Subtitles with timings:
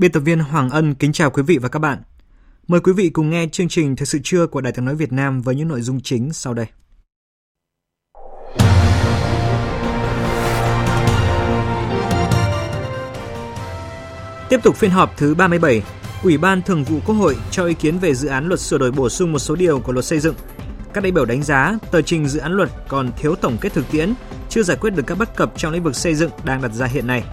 [0.00, 2.02] Biên tập viên Hoàng Ân kính chào quý vị và các bạn.
[2.68, 5.12] Mời quý vị cùng nghe chương trình Thời sự trưa của Đài tiếng nói Việt
[5.12, 6.66] Nam với những nội dung chính sau đây.
[14.48, 15.82] Tiếp tục phiên họp thứ 37,
[16.22, 18.92] Ủy ban Thường vụ Quốc hội cho ý kiến về dự án luật sửa đổi
[18.92, 20.34] bổ sung một số điều của luật xây dựng.
[20.94, 23.90] Các đại biểu đánh giá tờ trình dự án luật còn thiếu tổng kết thực
[23.90, 24.14] tiễn,
[24.48, 26.86] chưa giải quyết được các bất cập trong lĩnh vực xây dựng đang đặt ra
[26.86, 27.24] hiện nay.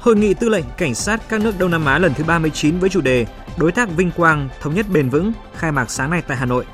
[0.00, 2.90] Hội nghị tư lệnh cảnh sát các nước Đông Nam Á lần thứ 39 với
[2.90, 6.36] chủ đề Đối tác vinh quang, thống nhất bền vững khai mạc sáng nay tại
[6.36, 6.64] Hà Nội.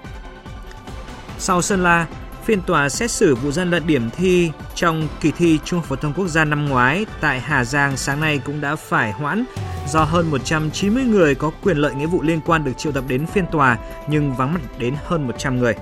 [1.38, 2.06] Sau Sơn La,
[2.44, 5.96] phiên tòa xét xử vụ gian lận điểm thi trong kỳ thi Trung học phổ
[5.96, 9.44] thông quốc gia năm ngoái tại Hà Giang sáng nay cũng đã phải hoãn
[9.88, 13.26] do hơn 190 người có quyền lợi nghĩa vụ liên quan được triệu tập đến
[13.26, 15.74] phiên tòa nhưng vắng mặt đến hơn 100 người.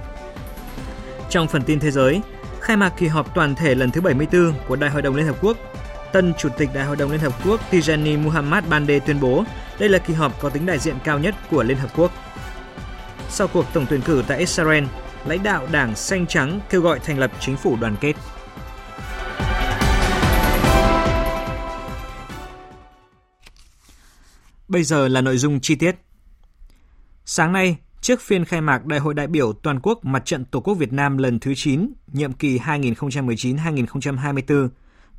[1.30, 2.20] Trong phần tin thế giới,
[2.60, 5.36] khai mạc kỳ họp toàn thể lần thứ 74 của Đại hội đồng Liên Hợp
[5.40, 5.56] Quốc
[6.14, 9.44] Tân Chủ tịch Đại hội đồng Liên Hợp Quốc Tijani Muhammad Bande tuyên bố
[9.78, 12.12] đây là kỳ họp có tính đại diện cao nhất của Liên Hợp Quốc.
[13.28, 14.84] Sau cuộc tổng tuyển cử tại Israel,
[15.26, 18.12] lãnh đạo Đảng Xanh Trắng kêu gọi thành lập chính phủ đoàn kết.
[24.68, 25.96] Bây giờ là nội dung chi tiết.
[27.24, 30.60] Sáng nay, trước phiên khai mạc Đại hội đại biểu toàn quốc Mặt trận Tổ
[30.60, 34.68] quốc Việt Nam lần thứ 9, nhiệm kỳ 2019-2024,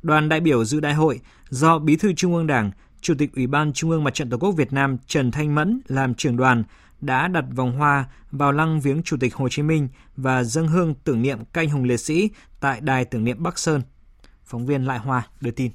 [0.06, 3.46] đoàn đại biểu dự đại hội do Bí thư Trung ương Đảng, Chủ tịch Ủy
[3.46, 6.64] ban Trung ương Mặt trận Tổ quốc Việt Nam Trần Thanh Mẫn làm trưởng đoàn
[7.00, 10.94] đã đặt vòng hoa vào lăng viếng Chủ tịch Hồ Chí Minh và dâng hương
[11.04, 12.30] tưởng niệm canh hùng liệt sĩ
[12.60, 13.82] tại đài tưởng niệm Bắc Sơn.
[14.44, 15.70] Phóng viên Lại Hoa đưa tin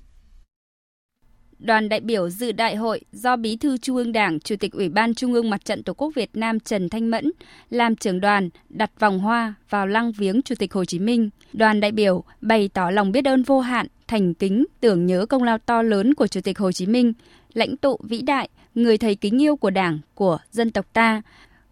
[1.61, 4.89] đoàn đại biểu dự đại hội do Bí thư Trung ương Đảng, Chủ tịch Ủy
[4.89, 7.31] ban Trung ương Mặt trận Tổ quốc Việt Nam Trần Thanh Mẫn
[7.69, 11.29] làm trưởng đoàn đặt vòng hoa vào lăng viếng Chủ tịch Hồ Chí Minh.
[11.53, 15.43] Đoàn đại biểu bày tỏ lòng biết ơn vô hạn, thành kính, tưởng nhớ công
[15.43, 17.13] lao to lớn của Chủ tịch Hồ Chí Minh,
[17.53, 21.21] lãnh tụ vĩ đại, người thầy kính yêu của Đảng, của dân tộc ta,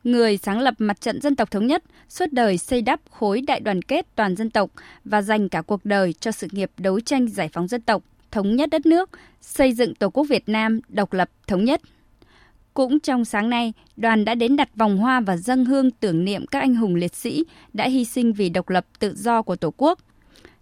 [0.03, 3.59] người sáng lập mặt trận dân tộc thống nhất, suốt đời xây đắp khối đại
[3.59, 4.71] đoàn kết toàn dân tộc
[5.05, 8.55] và dành cả cuộc đời cho sự nghiệp đấu tranh giải phóng dân tộc, thống
[8.55, 9.09] nhất đất nước,
[9.41, 11.81] xây dựng Tổ quốc Việt Nam độc lập thống nhất.
[12.73, 16.45] Cũng trong sáng nay, đoàn đã đến đặt vòng hoa và dâng hương tưởng niệm
[16.45, 19.73] các anh hùng liệt sĩ đã hy sinh vì độc lập tự do của Tổ
[19.77, 19.99] quốc.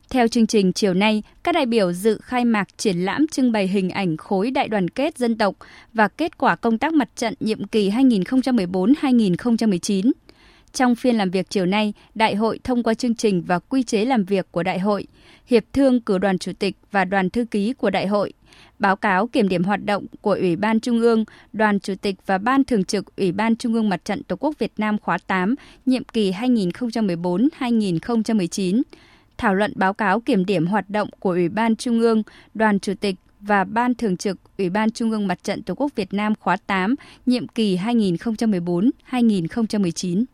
[0.10, 3.68] Theo chương trình chiều nay, các đại biểu dự khai mạc triển lãm trưng bày
[3.68, 5.56] hình ảnh khối đại đoàn kết dân tộc
[5.94, 10.12] và kết quả công tác mặt trận nhiệm kỳ 2014-2019.
[10.74, 14.06] Trong phiên làm việc chiều nay, Đại hội thông qua chương trình và quy chế
[14.06, 15.08] làm việc của Đại hội,
[15.46, 18.34] Hiệp thương cử đoàn chủ tịch và đoàn thư ký của Đại hội,
[18.80, 22.38] báo cáo kiểm điểm hoạt động của Ủy ban Trung ương, đoàn chủ tịch và
[22.38, 25.56] ban thường trực Ủy ban Trung ương Mặt trận Tổ quốc Việt Nam khóa 8,
[25.86, 28.82] nhiệm kỳ 2014-2019,
[29.38, 32.94] thảo luận báo cáo kiểm điểm hoạt động của Ủy ban Trung ương, đoàn chủ
[33.00, 36.34] tịch và Ban Thường trực Ủy ban Trung ương Mặt trận Tổ quốc Việt Nam
[36.40, 40.26] khóa 8, nhiệm kỳ 2014-2019.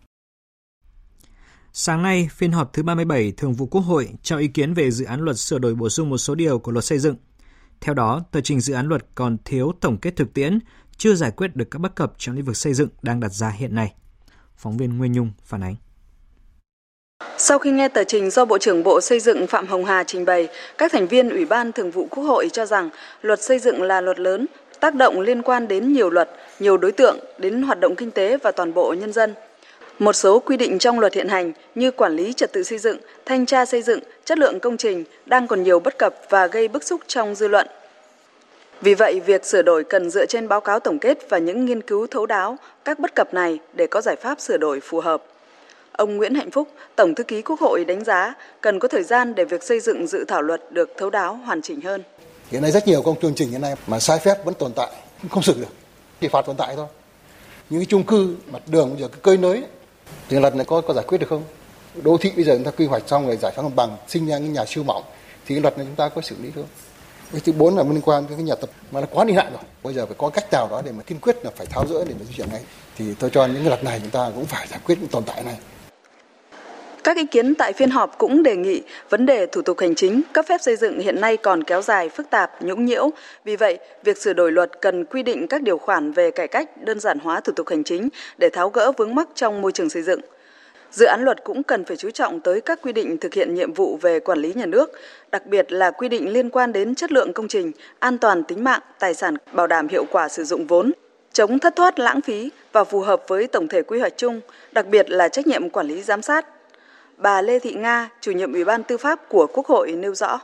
[1.73, 5.05] Sáng nay, phiên họp thứ 37 Thường vụ Quốc hội cho ý kiến về dự
[5.05, 7.15] án luật sửa đổi bổ sung một số điều của luật xây dựng.
[7.81, 10.59] Theo đó, tờ trình dự án luật còn thiếu tổng kết thực tiễn,
[10.97, 13.49] chưa giải quyết được các bất cập trong lĩnh vực xây dựng đang đặt ra
[13.49, 13.93] hiện nay.
[14.57, 15.75] Phóng viên Nguyên Nhung phản ánh.
[17.37, 20.25] Sau khi nghe tờ trình do Bộ trưởng Bộ Xây dựng Phạm Hồng Hà trình
[20.25, 20.47] bày,
[20.77, 22.89] các thành viên Ủy ban Thường vụ Quốc hội cho rằng
[23.21, 24.45] luật xây dựng là luật lớn,
[24.79, 28.37] tác động liên quan đến nhiều luật, nhiều đối tượng, đến hoạt động kinh tế
[28.37, 29.33] và toàn bộ nhân dân.
[29.99, 32.97] Một số quy định trong luật hiện hành như quản lý trật tự xây dựng,
[33.25, 36.67] thanh tra xây dựng, chất lượng công trình đang còn nhiều bất cập và gây
[36.67, 37.67] bức xúc trong dư luận.
[38.81, 41.81] Vì vậy, việc sửa đổi cần dựa trên báo cáo tổng kết và những nghiên
[41.81, 45.23] cứu thấu đáo các bất cập này để có giải pháp sửa đổi phù hợp.
[45.97, 49.35] Ông Nguyễn Hạnh Phúc, Tổng thư ký Quốc hội đánh giá cần có thời gian
[49.35, 52.03] để việc xây dựng dự thảo luật được thấu đáo hoàn chỉnh hơn.
[52.51, 54.91] Hiện nay rất nhiều công chương trình hiện nay mà sai phép vẫn tồn tại,
[55.29, 55.73] không xử được,
[56.21, 56.87] chỉ phạt tồn tại thôi.
[57.69, 59.63] Những cái chung cư mặt đường bây giờ cái cơi nới
[60.29, 61.43] thì luật này có có giải quyết được không?
[62.03, 64.27] Đô thị bây giờ người ta quy hoạch xong rồi giải phóng mặt bằng sinh
[64.27, 65.03] ra những nhà siêu mỏng
[65.45, 66.67] thì cái luật này chúng ta có xử lý không
[67.31, 69.51] cái thứ bốn là liên quan đến cái nhà tập mà nó quá đi hạn
[69.53, 71.85] rồi bây giờ phải có cách nào đó để mà kiên quyết là phải tháo
[71.87, 72.61] rỡ để mà di chuyển ngay.
[72.97, 75.23] thì tôi cho những cái luật này chúng ta cũng phải giải quyết những tồn
[75.23, 75.57] tại này
[77.03, 80.21] các ý kiến tại phiên họp cũng đề nghị vấn đề thủ tục hành chính
[80.33, 83.09] cấp phép xây dựng hiện nay còn kéo dài phức tạp, nhũng nhiễu.
[83.45, 86.69] Vì vậy, việc sửa đổi luật cần quy định các điều khoản về cải cách,
[86.85, 89.89] đơn giản hóa thủ tục hành chính để tháo gỡ vướng mắc trong môi trường
[89.89, 90.19] xây dựng.
[90.91, 93.73] Dự án luật cũng cần phải chú trọng tới các quy định thực hiện nhiệm
[93.73, 94.91] vụ về quản lý nhà nước,
[95.31, 98.63] đặc biệt là quy định liên quan đến chất lượng công trình, an toàn tính
[98.63, 100.91] mạng, tài sản, bảo đảm hiệu quả sử dụng vốn,
[101.33, 104.41] chống thất thoát lãng phí và phù hợp với tổng thể quy hoạch chung,
[104.71, 106.45] đặc biệt là trách nhiệm quản lý giám sát.
[107.23, 110.39] Bà Lê Thị Nga, chủ nhiệm Ủy ban Tư pháp của Quốc hội nêu rõ.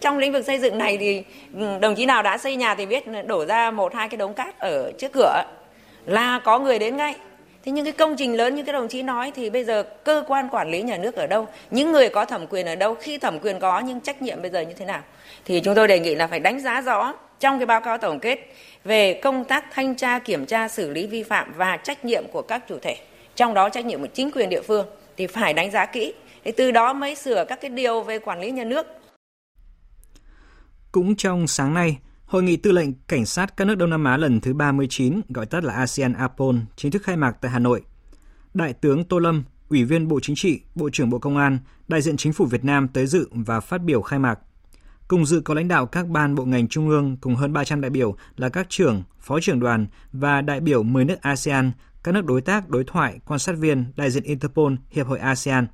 [0.00, 1.24] Trong lĩnh vực xây dựng này thì
[1.58, 4.34] ừ, đồng chí nào đã xây nhà thì biết đổ ra một hai cái đống
[4.34, 5.42] cát ở trước cửa
[6.06, 7.14] là có người đến ngay
[7.64, 10.24] Thế nhưng cái công trình lớn như các đồng chí nói thì bây giờ cơ
[10.28, 13.18] quan quản lý nhà nước ở đâu, những người có thẩm quyền ở đâu, khi
[13.18, 15.02] thẩm quyền có nhưng trách nhiệm bây giờ như thế nào?
[15.44, 18.20] Thì chúng tôi đề nghị là phải đánh giá rõ trong cái báo cáo tổng
[18.20, 18.38] kết
[18.84, 22.42] về công tác thanh tra, kiểm tra, xử lý vi phạm và trách nhiệm của
[22.42, 22.96] các chủ thể.
[23.36, 24.86] Trong đó trách nhiệm của chính quyền địa phương
[25.20, 26.12] thì phải đánh giá kỹ.
[26.44, 28.86] thì từ đó mới sửa các cái điều về quản lý nhà nước.
[30.92, 34.16] Cũng trong sáng nay, Hội nghị tư lệnh cảnh sát các nước Đông Nam Á
[34.16, 37.82] lần thứ 39, gọi tắt là ASEAN APOL, chính thức khai mạc tại Hà Nội.
[38.54, 41.58] Đại tướng Tô Lâm, Ủy viên Bộ Chính trị, Bộ trưởng Bộ Công an,
[41.88, 44.38] đại diện chính phủ Việt Nam tới dự và phát biểu khai mạc.
[45.08, 47.90] Cùng dự có lãnh đạo các ban bộ ngành trung ương cùng hơn 300 đại
[47.90, 51.72] biểu là các trưởng, phó trưởng đoàn và đại biểu 10 nước ASEAN,
[52.04, 55.66] các nước đối tác, đối thoại, quan sát viên, đại diện Interpol, Hiệp hội ASEAN.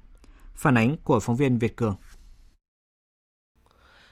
[0.54, 1.96] Phản ánh của phóng viên Việt Cường.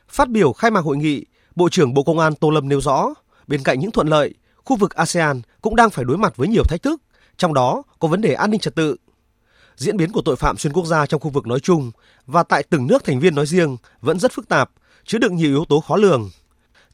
[0.08, 1.25] Phát biểu khai mạc hội nghị,
[1.55, 3.08] Bộ trưởng Bộ Công an Tô Lâm nêu rõ,
[3.46, 4.34] bên cạnh những thuận lợi,
[4.64, 7.02] khu vực ASEAN cũng đang phải đối mặt với nhiều thách thức,
[7.37, 8.96] trong đó có vấn đề an ninh trật tự.
[9.76, 11.90] Diễn biến của tội phạm xuyên quốc gia trong khu vực nói chung
[12.26, 14.70] và tại từng nước thành viên nói riêng vẫn rất phức tạp,
[15.05, 16.31] chứa đựng nhiều yếu tố khó lường.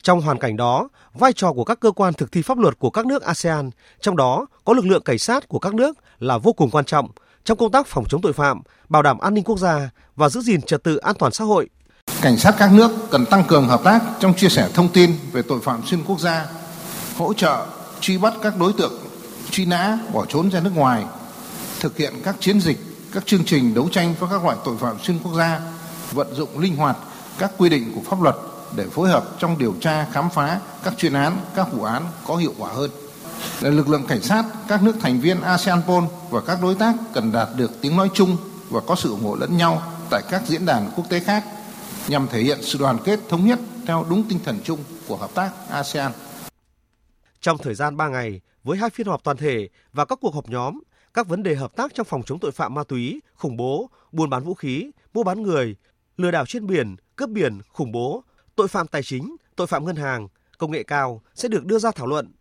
[0.02, 2.90] Trong hoàn cảnh đó, vai trò của các cơ quan thực thi pháp luật của
[2.90, 3.70] các nước ASEAN,
[4.00, 7.08] trong đó có lực lượng cảnh sát của các nước là vô cùng quan trọng
[7.44, 10.40] trong công tác phòng chống tội phạm, bảo đảm an ninh quốc gia và giữ
[10.40, 11.68] gìn trật tự an toàn xã hội.
[12.22, 15.42] Cảnh sát các nước cần tăng cường hợp tác trong chia sẻ thông tin về
[15.42, 16.46] tội phạm xuyên quốc gia,
[17.16, 17.66] hỗ trợ
[18.00, 18.92] truy bắt các đối tượng
[19.50, 21.04] truy nã bỏ trốn ra nước ngoài,
[21.80, 22.78] thực hiện các chiến dịch,
[23.12, 25.60] các chương trình đấu tranh với các loại tội phạm xuyên quốc gia,
[26.12, 26.96] vận dụng linh hoạt
[27.38, 28.36] các quy định của pháp luật
[28.76, 32.36] để phối hợp trong điều tra khám phá các chuyên án, các vụ án có
[32.36, 32.90] hiệu quả hơn.
[33.62, 37.32] Để lực lượng cảnh sát các nước thành viên ASEAN-POL và các đối tác cần
[37.32, 38.36] đạt được tiếng nói chung
[38.70, 41.44] và có sự ủng hộ lẫn nhau tại các diễn đàn quốc tế khác
[42.08, 44.78] nhằm thể hiện sự đoàn kết thống nhất theo đúng tinh thần chung
[45.08, 46.12] của hợp tác ASEAN.
[47.40, 50.48] Trong thời gian 3 ngày, với hai phiên họp toàn thể và các cuộc họp
[50.48, 50.80] nhóm,
[51.14, 54.30] các vấn đề hợp tác trong phòng chống tội phạm ma túy, khủng bố, buôn
[54.30, 55.76] bán vũ khí, mua bán người,
[56.16, 58.24] lừa đảo trên biển, cướp biển, khủng bố,
[58.60, 60.28] tội phạm tài chính, tội phạm ngân hàng,
[60.58, 62.32] công nghệ cao sẽ được đưa ra thảo luận.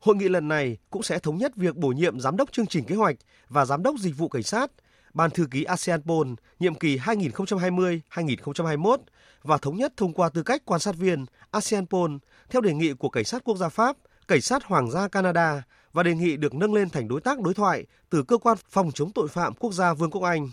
[0.00, 2.84] Hội nghị lần này cũng sẽ thống nhất việc bổ nhiệm giám đốc chương trình
[2.84, 3.16] kế hoạch
[3.48, 4.70] và giám đốc dịch vụ cảnh sát
[5.14, 6.28] Ban thư ký ASEAN Pol
[6.60, 8.96] nhiệm kỳ 2020-2021
[9.42, 12.16] và thống nhất thông qua tư cách quan sát viên ASEAN Pol
[12.50, 13.96] theo đề nghị của Cảnh sát Quốc gia Pháp,
[14.28, 15.62] Cảnh sát Hoàng gia Canada
[15.92, 18.90] và đề nghị được nâng lên thành đối tác đối thoại từ Cơ quan Phòng
[18.94, 20.50] chống tội phạm quốc gia Vương quốc Anh.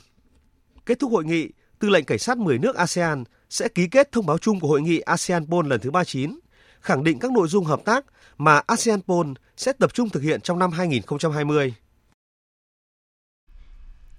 [0.85, 1.49] Kết thúc hội nghị,
[1.79, 4.81] Tư lệnh Cảnh sát 10 nước ASEAN sẽ ký kết thông báo chung của hội
[4.81, 6.39] nghị ASEAN Pol lần thứ 39,
[6.81, 8.05] khẳng định các nội dung hợp tác
[8.37, 9.27] mà ASEAN Pol
[9.57, 11.73] sẽ tập trung thực hiện trong năm 2020.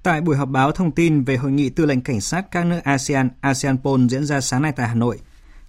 [0.03, 2.81] Tại buổi họp báo thông tin về hội nghị tư lệnh cảnh sát các nước
[2.85, 5.19] ASEAN ASEAN Pol diễn ra sáng nay tại Hà Nội,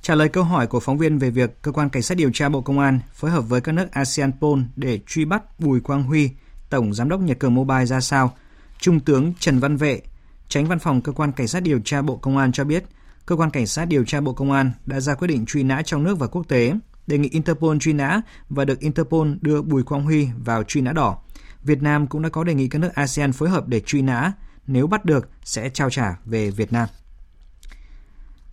[0.01, 2.49] trả lời câu hỏi của phóng viên về việc cơ quan cảnh sát điều tra
[2.49, 6.03] Bộ Công an phối hợp với các nước ASEAN Pol để truy bắt Bùi Quang
[6.03, 6.29] Huy,
[6.69, 8.33] tổng giám đốc Nhật Cường Mobile ra sao,
[8.79, 10.01] Trung tướng Trần Văn Vệ,
[10.49, 12.83] tránh văn phòng cơ quan cảnh sát điều tra Bộ Công an cho biết,
[13.27, 15.81] cơ quan cảnh sát điều tra Bộ Công an đã ra quyết định truy nã
[15.81, 16.73] trong nước và quốc tế,
[17.07, 20.91] đề nghị Interpol truy nã và được Interpol đưa Bùi Quang Huy vào truy nã
[20.91, 21.17] đỏ.
[21.63, 24.31] Việt Nam cũng đã có đề nghị các nước ASEAN phối hợp để truy nã,
[24.67, 26.87] nếu bắt được sẽ trao trả về Việt Nam.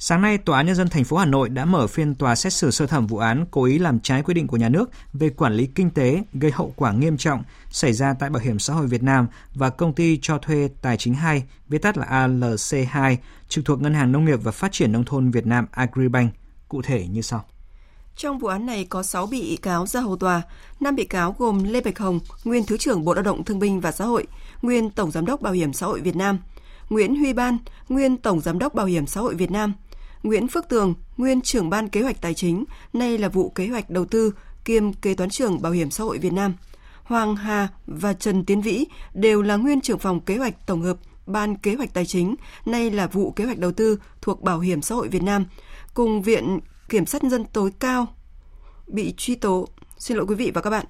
[0.06, 2.52] Sáng nay, Tòa án Nhân dân thành phố Hà Nội đã mở phiên tòa xét
[2.52, 5.30] xử sơ thẩm vụ án cố ý làm trái quy định của nhà nước về
[5.30, 8.74] quản lý kinh tế gây hậu quả nghiêm trọng xảy ra tại Bảo hiểm xã
[8.74, 13.16] hội Việt Nam và công ty cho thuê Tài chính 2, viết tắt là ALC2,
[13.48, 16.32] trực thuộc Ngân hàng Nông nghiệp và Phát triển Nông thôn Việt Nam Agribank.
[16.68, 17.44] Cụ thể như sau.
[18.16, 20.42] Trong vụ án này có 6 bị cáo ra hầu tòa.
[20.80, 23.80] 5 bị cáo gồm Lê Bạch Hồng, nguyên Thứ trưởng Bộ Lao động Thương binh
[23.80, 24.26] và Xã hội,
[24.62, 26.38] nguyên Tổng Giám đốc Bảo hiểm xã hội Việt Nam,
[26.90, 27.58] Nguyễn Huy Ban,
[27.88, 29.72] nguyên Tổng Giám đốc Bảo hiểm xã hội Việt Nam,
[30.24, 33.90] Nguyễn Phước Tường, nguyên trưởng ban kế hoạch tài chính, nay là vụ kế hoạch
[33.90, 36.54] đầu tư kiêm kế toán trưởng Bảo hiểm xã hội Việt Nam.
[37.02, 40.96] Hoàng Hà và Trần Tiến Vĩ đều là nguyên trưởng phòng kế hoạch tổng hợp
[41.26, 42.34] Ban Kế hoạch Tài chính,
[42.66, 45.44] nay là vụ kế hoạch đầu tư thuộc Bảo hiểm xã hội Việt Nam,
[45.94, 48.06] cùng Viện Kiểm sát nhân dân tối cao
[48.86, 49.68] bị truy tố.
[49.98, 50.86] Xin lỗi quý vị và các bạn.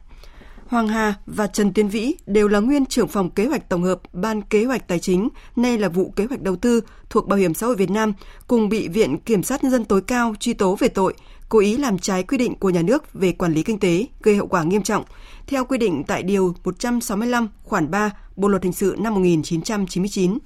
[0.66, 4.00] Hoàng Hà và Trần Tiến Vĩ đều là nguyên trưởng phòng kế hoạch tổng hợp
[4.12, 6.80] Ban Kế hoạch Tài chính, nay là vụ kế hoạch đầu tư
[7.11, 8.12] thuộc Bảo hiểm xã hội Việt Nam,
[8.47, 11.14] cùng bị Viện Kiểm sát Nhân dân tối cao truy tố về tội
[11.49, 14.37] cố ý làm trái quy định của nhà nước về quản lý kinh tế gây
[14.37, 15.04] hậu quả nghiêm trọng,
[15.47, 20.38] theo quy định tại Điều 165 khoản 3 Bộ Luật Hình sự năm 1999.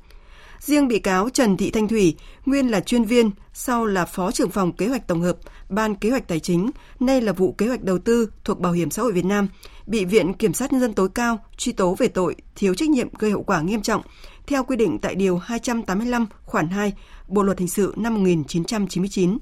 [0.60, 4.50] Riêng bị cáo Trần Thị Thanh Thủy, nguyên là chuyên viên, sau là phó trưởng
[4.50, 5.37] phòng kế hoạch tổng hợp,
[5.68, 6.70] ban kế hoạch tài chính,
[7.00, 9.48] nay là vụ kế hoạch đầu tư thuộc Bảo hiểm xã hội Việt Nam,
[9.88, 13.09] bị Viện Kiểm sát Nhân dân tối cao truy tố về tội thiếu trách nhiệm
[13.18, 14.02] gây hậu quả nghiêm trọng,
[14.47, 16.92] theo quy định tại Điều 285 khoản 2
[17.28, 19.38] Bộ Luật Hình sự năm 1999.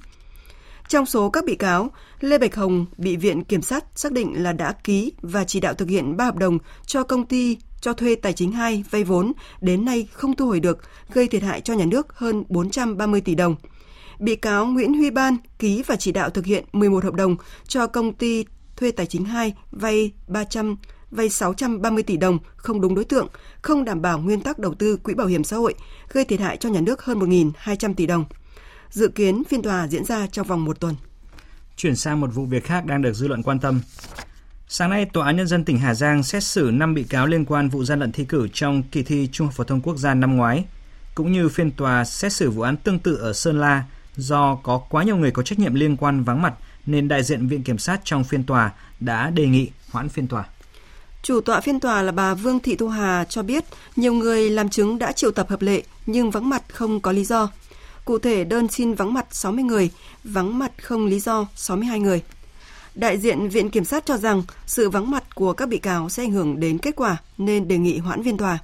[0.88, 4.52] Trong số các bị cáo, Lê Bạch Hồng bị Viện Kiểm sát xác định là
[4.52, 8.14] đã ký và chỉ đạo thực hiện 3 hợp đồng cho công ty cho thuê
[8.14, 10.78] tài chính 2 vay vốn đến nay không thu hồi được,
[11.12, 13.56] gây thiệt hại cho nhà nước hơn 430 tỷ đồng.
[14.18, 17.36] Bị cáo Nguyễn Huy Ban ký và chỉ đạo thực hiện 11 hợp đồng
[17.68, 18.44] cho công ty
[18.76, 20.76] thuê tài chính 2 vay 300
[21.10, 23.28] vay 630 tỷ đồng không đúng đối tượng,
[23.62, 25.74] không đảm bảo nguyên tắc đầu tư quỹ bảo hiểm xã hội,
[26.12, 28.24] gây thiệt hại cho nhà nước hơn 1.200 tỷ đồng.
[28.90, 30.94] Dự kiến phiên tòa diễn ra trong vòng một tuần.
[31.76, 33.80] Chuyển sang một vụ việc khác đang được dư luận quan tâm.
[34.68, 37.44] Sáng nay, Tòa án Nhân dân tỉnh Hà Giang xét xử 5 bị cáo liên
[37.44, 40.14] quan vụ gian lận thi cử trong kỳ thi Trung học phổ thông quốc gia
[40.14, 40.64] năm ngoái,
[41.14, 43.84] cũng như phiên tòa xét xử vụ án tương tự ở Sơn La
[44.16, 46.54] do có quá nhiều người có trách nhiệm liên quan vắng mặt
[46.86, 50.44] nên đại diện Viện Kiểm sát trong phiên tòa đã đề nghị hoãn phiên tòa.
[51.22, 53.64] Chủ tọa phiên tòa là bà Vương Thị Thu Hà cho biết
[53.96, 57.24] nhiều người làm chứng đã triệu tập hợp lệ nhưng vắng mặt không có lý
[57.24, 57.50] do.
[58.04, 59.90] Cụ thể đơn xin vắng mặt 60 người,
[60.24, 62.22] vắng mặt không lý do 62 người.
[62.94, 66.22] Đại diện Viện Kiểm sát cho rằng sự vắng mặt của các bị cáo sẽ
[66.22, 68.58] ảnh hưởng đến kết quả nên đề nghị hoãn phiên tòa.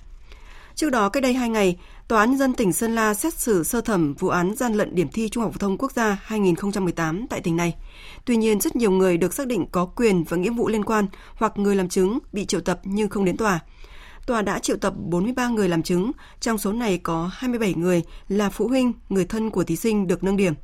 [0.74, 1.76] Trước đó, cách đây 2 ngày,
[2.12, 5.08] Tòa án dân tỉnh Sơn La xét xử sơ thẩm vụ án gian lận điểm
[5.12, 7.74] thi Trung học phổ thông quốc gia 2018 tại tỉnh này.
[8.24, 11.06] Tuy nhiên, rất nhiều người được xác định có quyền và nghĩa vụ liên quan
[11.34, 13.60] hoặc người làm chứng bị triệu tập nhưng không đến tòa.
[14.26, 18.50] Tòa đã triệu tập 43 người làm chứng, trong số này có 27 người là
[18.50, 20.54] phụ huynh, người thân của thí sinh được nâng điểm.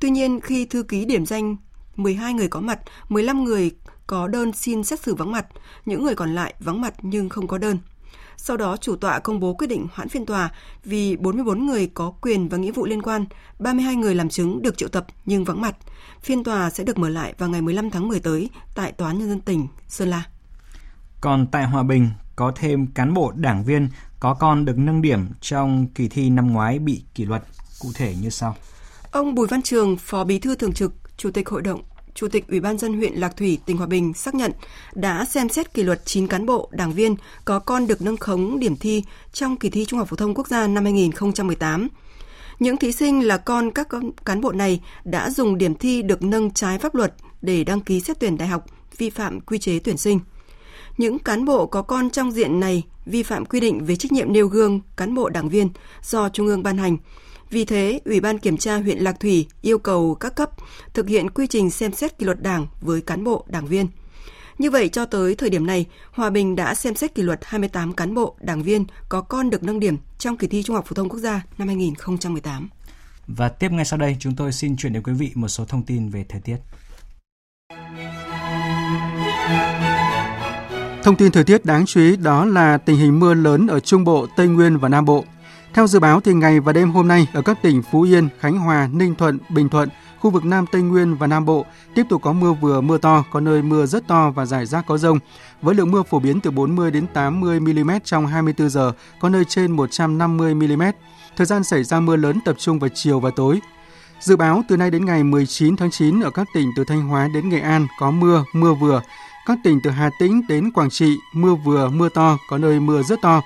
[0.00, 1.56] Tuy nhiên, khi thư ký điểm danh
[1.96, 3.70] 12 người có mặt, 15 người
[4.06, 5.46] có đơn xin xét xử vắng mặt,
[5.86, 7.78] những người còn lại vắng mặt nhưng không có đơn.
[8.44, 10.50] Sau đó, chủ tọa công bố quyết định hoãn phiên tòa
[10.84, 13.24] vì 44 người có quyền và nghĩa vụ liên quan,
[13.58, 15.76] 32 người làm chứng được triệu tập nhưng vắng mặt.
[16.22, 19.18] Phiên tòa sẽ được mở lại vào ngày 15 tháng 10 tới tại Tòa án
[19.18, 20.22] Nhân dân tỉnh Sơn La.
[21.20, 23.88] Còn tại Hòa Bình, có thêm cán bộ đảng viên
[24.20, 27.42] có con được nâng điểm trong kỳ thi năm ngoái bị kỷ luật.
[27.80, 28.56] Cụ thể như sau.
[29.10, 31.82] Ông Bùi Văn Trường, Phó Bí thư Thường trực, Chủ tịch Hội đồng
[32.14, 34.52] Chủ tịch Ủy ban dân huyện Lạc Thủy, tỉnh Hòa Bình xác nhận
[34.94, 38.58] đã xem xét kỷ luật 9 cán bộ, đảng viên có con được nâng khống
[38.58, 41.88] điểm thi trong kỳ thi Trung học phổ thông quốc gia năm 2018.
[42.58, 43.88] Những thí sinh là con các
[44.24, 48.00] cán bộ này đã dùng điểm thi được nâng trái pháp luật để đăng ký
[48.00, 48.66] xét tuyển đại học,
[48.98, 50.20] vi phạm quy chế tuyển sinh.
[50.98, 54.32] Những cán bộ có con trong diện này vi phạm quy định về trách nhiệm
[54.32, 55.68] nêu gương cán bộ đảng viên
[56.02, 56.96] do Trung ương ban hành,
[57.52, 60.50] vì thế, Ủy ban Kiểm tra huyện Lạc Thủy yêu cầu các cấp
[60.94, 63.86] thực hiện quy trình xem xét kỷ luật đảng với cán bộ, đảng viên.
[64.58, 67.92] Như vậy, cho tới thời điểm này, Hòa Bình đã xem xét kỷ luật 28
[67.92, 70.94] cán bộ, đảng viên có con được nâng điểm trong kỳ thi Trung học phổ
[70.94, 72.68] thông quốc gia năm 2018.
[73.26, 75.82] Và tiếp ngay sau đây, chúng tôi xin chuyển đến quý vị một số thông
[75.82, 76.56] tin về thời tiết.
[81.02, 84.04] Thông tin thời tiết đáng chú ý đó là tình hình mưa lớn ở Trung
[84.04, 85.24] Bộ, Tây Nguyên và Nam Bộ.
[85.74, 88.58] Theo dự báo thì ngày và đêm hôm nay ở các tỉnh Phú Yên, Khánh
[88.58, 89.88] Hòa, Ninh Thuận, Bình Thuận,
[90.20, 93.24] khu vực Nam Tây Nguyên và Nam Bộ tiếp tục có mưa vừa mưa to,
[93.30, 95.18] có nơi mưa rất to và rải rác có rông,
[95.62, 99.44] với lượng mưa phổ biến từ 40 đến 80 mm trong 24 giờ, có nơi
[99.44, 100.82] trên 150 mm.
[101.36, 103.60] Thời gian xảy ra mưa lớn tập trung vào chiều và tối.
[104.20, 107.28] Dự báo từ nay đến ngày 19 tháng 9 ở các tỉnh từ Thanh Hóa
[107.34, 109.02] đến Nghệ An có mưa, mưa vừa.
[109.46, 113.02] Các tỉnh từ Hà Tĩnh đến Quảng Trị mưa vừa, mưa to, có nơi mưa
[113.02, 113.42] rất to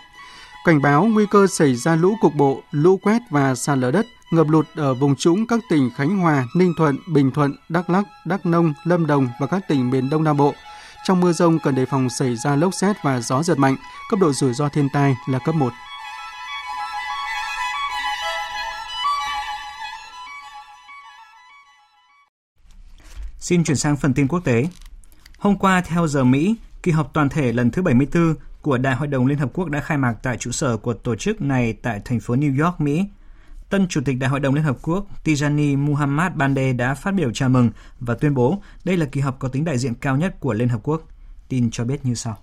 [0.67, 4.07] cảnh báo nguy cơ xảy ra lũ cục bộ, lũ quét và sạt lở đất,
[4.31, 8.05] ngập lụt ở vùng trũng các tỉnh Khánh Hòa, Ninh Thuận, Bình Thuận, Đắk Lắk,
[8.25, 10.55] Đắk Nông, Lâm Đồng và các tỉnh miền Đông Nam Bộ.
[11.05, 13.77] Trong mưa rông cần đề phòng xảy ra lốc xét và gió giật mạnh,
[14.11, 15.73] cấp độ rủi ro thiên tai là cấp 1.
[23.39, 24.67] Xin chuyển sang phần tin quốc tế.
[25.39, 28.35] Hôm qua, theo giờ Mỹ, kỳ họp toàn thể lần thứ 74
[28.67, 31.17] của Đại hội đồng Liên Hợp Quốc đã khai mạc tại trụ sở của tổ
[31.17, 33.05] chức này tại thành phố New York, Mỹ.
[33.69, 37.31] Tân Chủ tịch Đại hội đồng Liên Hợp Quốc Tijani Muhammad Bande đã phát biểu
[37.33, 37.71] chào mừng
[38.01, 40.69] và tuyên bố đây là kỳ họp có tính đại diện cao nhất của Liên
[40.69, 41.03] Hợp Quốc.
[41.49, 42.39] Tin cho biết như sau.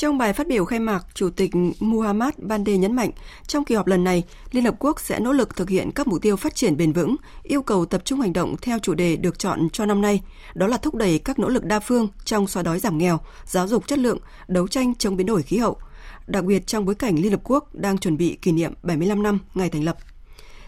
[0.00, 3.10] Trong bài phát biểu khai mạc, Chủ tịch Muhammad Bande nhấn mạnh,
[3.46, 6.22] trong kỳ họp lần này, Liên Hợp Quốc sẽ nỗ lực thực hiện các mục
[6.22, 9.38] tiêu phát triển bền vững, yêu cầu tập trung hành động theo chủ đề được
[9.38, 10.22] chọn cho năm nay,
[10.54, 13.68] đó là thúc đẩy các nỗ lực đa phương trong xóa đói giảm nghèo, giáo
[13.68, 15.76] dục chất lượng, đấu tranh chống biến đổi khí hậu,
[16.26, 19.38] đặc biệt trong bối cảnh Liên Hợp Quốc đang chuẩn bị kỷ niệm 75 năm
[19.54, 19.96] ngày thành lập.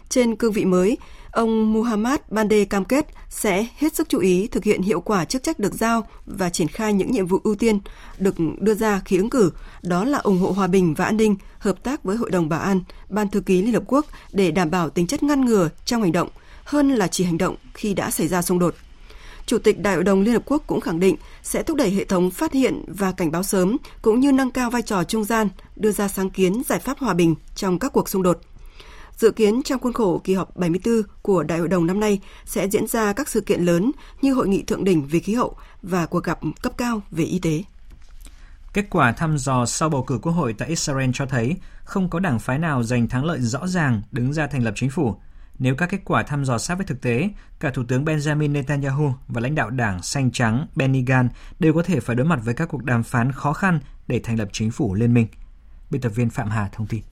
[0.09, 0.99] Trên cương vị mới,
[1.33, 5.43] Ông Muhammad Bande cam kết sẽ hết sức chú ý thực hiện hiệu quả chức
[5.43, 7.81] trách được giao và triển khai những nhiệm vụ ưu tiên
[8.19, 11.37] được đưa ra khi ứng cử, đó là ủng hộ hòa bình và an ninh,
[11.59, 14.71] hợp tác với Hội đồng Bảo an, Ban Thư ký Liên Hợp Quốc để đảm
[14.71, 16.29] bảo tính chất ngăn ngừa trong hành động,
[16.65, 18.75] hơn là chỉ hành động khi đã xảy ra xung đột.
[19.47, 22.05] Chủ tịch Đại hội đồng Liên Hợp Quốc cũng khẳng định sẽ thúc đẩy hệ
[22.05, 25.49] thống phát hiện và cảnh báo sớm, cũng như nâng cao vai trò trung gian,
[25.77, 28.41] đưa ra sáng kiến giải pháp hòa bình trong các cuộc xung đột–
[29.17, 32.69] Dự kiến trong khuôn khổ kỳ họp 74 của Đại hội đồng năm nay sẽ
[32.69, 33.91] diễn ra các sự kiện lớn
[34.23, 37.39] như hội nghị thượng đỉnh về khí hậu và cuộc gặp cấp cao về y
[37.39, 37.63] tế.
[38.73, 42.21] Kết quả thăm dò sau bầu cử quốc hội tại Israel cho thấy không có
[42.21, 45.17] đảng phái nào giành thắng lợi rõ ràng đứng ra thành lập chính phủ.
[45.59, 49.15] Nếu các kết quả thăm dò sát với thực tế, cả Thủ tướng Benjamin Netanyahu
[49.29, 51.29] và lãnh đạo đảng Xanh Trắng Benny Gantz
[51.59, 54.39] đều có thể phải đối mặt với các cuộc đàm phán khó khăn để thành
[54.39, 55.27] lập chính phủ liên minh.
[55.91, 57.03] Biên tập viên Phạm Hà thông tin.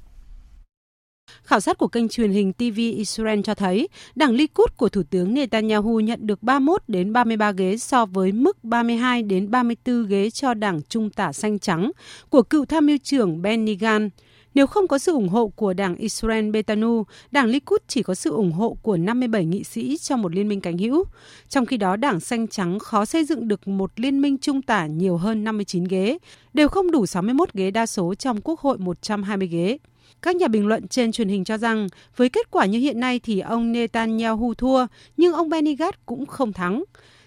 [1.42, 5.34] Khảo sát của kênh truyền hình TV Israel cho thấy, đảng Likud của Thủ tướng
[5.34, 10.54] Netanyahu nhận được 31 đến 33 ghế so với mức 32 đến 34 ghế cho
[10.54, 11.90] đảng Trung tả xanh trắng
[12.28, 14.08] của cựu tham mưu trưởng Benny Gantz.
[14.54, 18.30] Nếu không có sự ủng hộ của đảng Israel Betanu, đảng Likud chỉ có sự
[18.32, 21.04] ủng hộ của 57 nghị sĩ trong một liên minh cánh hữu.
[21.48, 24.86] Trong khi đó, đảng xanh trắng khó xây dựng được một liên minh trung tả
[24.86, 26.18] nhiều hơn 59 ghế,
[26.54, 29.78] đều không đủ 61 ghế đa số trong Quốc hội 120 ghế.
[30.22, 33.20] Các nhà bình luận trên truyền hình cho rằng với kết quả như hiện nay
[33.22, 34.86] thì ông Netanyahu thua,
[35.16, 36.84] nhưng ông Benny Gantz cũng không thắng.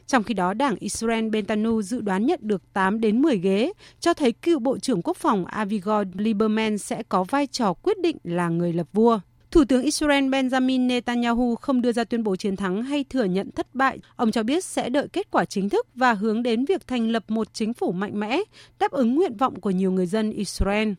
[0.07, 4.13] Trong khi đó, đảng Israel Bentanu dự đoán nhận được 8 đến 10 ghế, cho
[4.13, 8.49] thấy cựu Bộ trưởng Quốc phòng Avigor Lieberman sẽ có vai trò quyết định là
[8.49, 9.19] người lập vua.
[9.51, 13.51] Thủ tướng Israel Benjamin Netanyahu không đưa ra tuyên bố chiến thắng hay thừa nhận
[13.51, 13.99] thất bại.
[14.15, 17.23] Ông cho biết sẽ đợi kết quả chính thức và hướng đến việc thành lập
[17.27, 18.41] một chính phủ mạnh mẽ,
[18.79, 20.93] đáp ứng nguyện vọng của nhiều người dân Israel.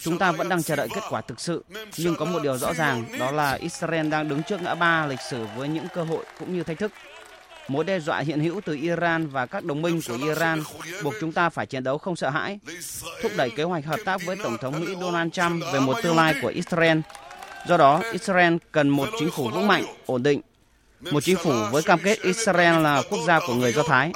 [0.00, 1.64] Chúng ta vẫn đang chờ đợi kết quả thực sự,
[1.96, 5.20] nhưng có một điều rõ ràng đó là Israel đang đứng trước ngã ba lịch
[5.30, 6.92] sử với những cơ hội cũng như thách thức.
[7.68, 10.62] Mối đe dọa hiện hữu từ Iran và các đồng minh của Iran
[11.02, 12.58] buộc chúng ta phải chiến đấu không sợ hãi,
[13.22, 16.16] thúc đẩy kế hoạch hợp tác với Tổng thống Mỹ Donald Trump về một tương
[16.16, 16.98] lai của Israel.
[17.68, 20.40] Do đó, Israel cần một chính phủ vững mạnh, ổn định,
[21.00, 24.12] một chính phủ với cam kết Israel là quốc gia của người Do Thái.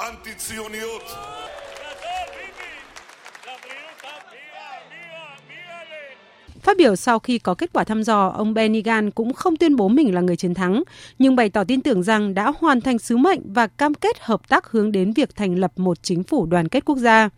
[6.65, 9.75] Phát biểu sau khi có kết quả thăm dò, ông Benny Gantz cũng không tuyên
[9.75, 10.83] bố mình là người chiến thắng,
[11.19, 14.49] nhưng bày tỏ tin tưởng rằng đã hoàn thành sứ mệnh và cam kết hợp
[14.49, 17.29] tác hướng đến việc thành lập một chính phủ đoàn kết quốc gia.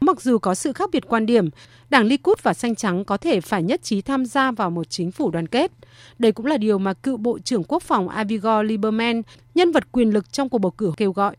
[0.00, 1.48] Mặc dù có sự khác biệt quan điểm,
[1.90, 5.12] Đảng Likud và Xanh Trắng có thể phải nhất trí tham gia vào một chính
[5.12, 5.72] phủ đoàn kết.
[6.18, 9.22] Đây cũng là điều mà cựu Bộ trưởng Quốc phòng Avigor Lieberman,
[9.54, 11.36] nhân vật quyền lực trong cuộc bầu cử kêu gọi.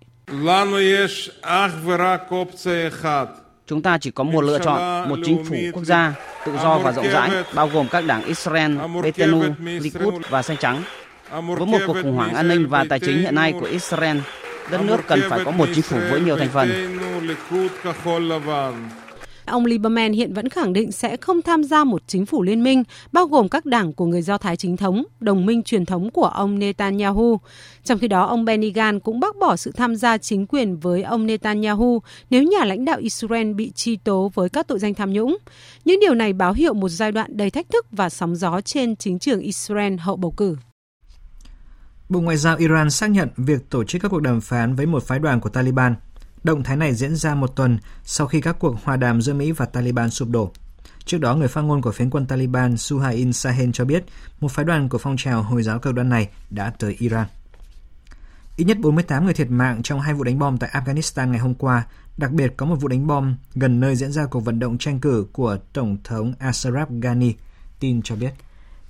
[3.68, 6.14] Chúng ta chỉ có một lựa chọn, một chính phủ quốc gia,
[6.46, 10.84] tự do và rộng rãi, bao gồm các đảng Israel, Betenu, Likud và Xanh Trắng.
[11.32, 14.18] Với một cuộc khủng hoảng an ninh và tài chính hiện nay của Israel,
[14.72, 17.00] đất nước cần phải có một chính phủ với nhiều thành phần.
[19.46, 22.84] Ông Lieberman hiện vẫn khẳng định sẽ không tham gia một chính phủ liên minh,
[23.12, 26.26] bao gồm các đảng của người Do Thái chính thống, đồng minh truyền thống của
[26.26, 27.40] ông Netanyahu.
[27.84, 31.04] Trong khi đó, ông Benny Gantz cũng bác bỏ sự tham gia chính quyền với
[31.04, 35.14] ông Netanyahu nếu nhà lãnh đạo Israel bị truy tố với các tội danh tham
[35.14, 35.38] nhũng.
[35.86, 38.96] Những điều này báo hiệu một giai đoạn đầy thách thức và sóng gió trên
[38.96, 40.56] chính trường Israel hậu bầu cử.
[42.10, 45.04] Bộ Ngoại giao Iran xác nhận việc tổ chức các cuộc đàm phán với một
[45.04, 45.96] phái đoàn của Taliban
[46.44, 49.52] Động thái này diễn ra một tuần sau khi các cuộc hòa đàm giữa Mỹ
[49.52, 50.52] và Taliban sụp đổ.
[51.06, 54.04] Trước đó, người phát ngôn của phiến quân Taliban Suhail Sahen cho biết
[54.40, 57.28] một phái đoàn của phong trào Hồi giáo cực đoan này đã tới Iran.
[58.56, 61.54] Ít nhất 48 người thiệt mạng trong hai vụ đánh bom tại Afghanistan ngày hôm
[61.54, 64.78] qua, đặc biệt có một vụ đánh bom gần nơi diễn ra cuộc vận động
[64.78, 67.34] tranh cử của Tổng thống Ashraf Ghani,
[67.80, 68.34] tin cho biết.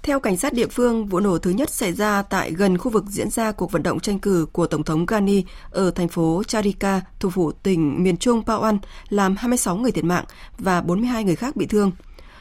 [0.03, 3.03] Theo cảnh sát địa phương, vụ nổ thứ nhất xảy ra tại gần khu vực
[3.07, 7.01] diễn ra cuộc vận động tranh cử của Tổng thống Ghani ở thành phố Charika,
[7.19, 8.77] thủ phủ tỉnh miền Trung Pawan,
[9.09, 10.25] làm 26 người thiệt mạng
[10.57, 11.91] và 42 người khác bị thương.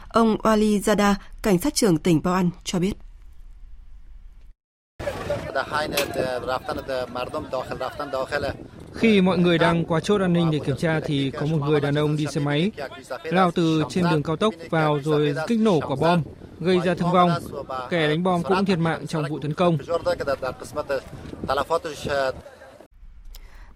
[0.08, 2.92] Ông Wali Zada, cảnh sát trưởng tỉnh Pawan, cho biết.
[8.94, 11.80] Khi mọi người đang qua chốt an ninh để kiểm tra thì có một người
[11.80, 12.70] đàn ông đi xe máy
[13.24, 16.22] lao từ trên đường cao tốc vào rồi kích nổ quả bom
[16.60, 17.30] gây ra thương vong.
[17.90, 19.78] Kẻ đánh bom cũng thiệt mạng trong vụ tấn công.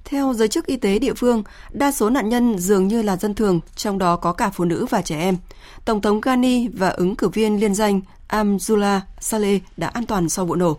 [0.04, 3.34] Theo giới chức y tế địa phương, đa số nạn nhân dường như là dân
[3.34, 5.36] thường, trong đó có cả phụ nữ và trẻ em.
[5.84, 10.46] Tổng thống Ghani và ứng cử viên liên danh Amzula Saleh đã an toàn sau
[10.46, 10.76] vụ nổ.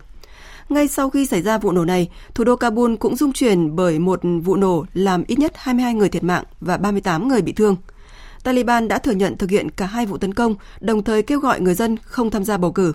[0.68, 3.98] Ngay sau khi xảy ra vụ nổ này, thủ đô Kabul cũng rung chuyển bởi
[3.98, 7.76] một vụ nổ làm ít nhất 22 người thiệt mạng và 38 người bị thương.
[8.44, 11.60] Taliban đã thừa nhận thực hiện cả hai vụ tấn công, đồng thời kêu gọi
[11.60, 12.92] người dân không tham gia bầu cử.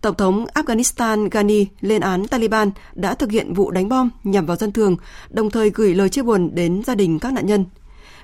[0.00, 4.56] Tổng thống Afghanistan Ghani lên án Taliban đã thực hiện vụ đánh bom nhằm vào
[4.56, 4.96] dân thường,
[5.30, 7.64] đồng thời gửi lời chia buồn đến gia đình các nạn nhân.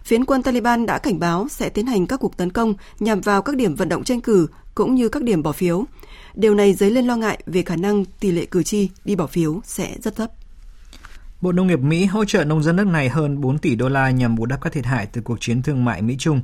[0.05, 3.43] Phiến quân Taliban đã cảnh báo sẽ tiến hành các cuộc tấn công nhằm vào
[3.43, 4.47] các điểm vận động tranh cử
[4.79, 5.85] cũng như các điểm bỏ phiếu.
[6.35, 9.27] Điều này dấy lên lo ngại về khả năng tỷ lệ cử tri đi bỏ
[9.27, 10.31] phiếu sẽ rất thấp.
[11.41, 14.11] Bộ Nông nghiệp Mỹ hỗ trợ nông dân nước này hơn 4 tỷ đô la
[14.11, 16.41] nhằm bù đắp các thiệt hại từ cuộc chiến thương mại Mỹ-Trung.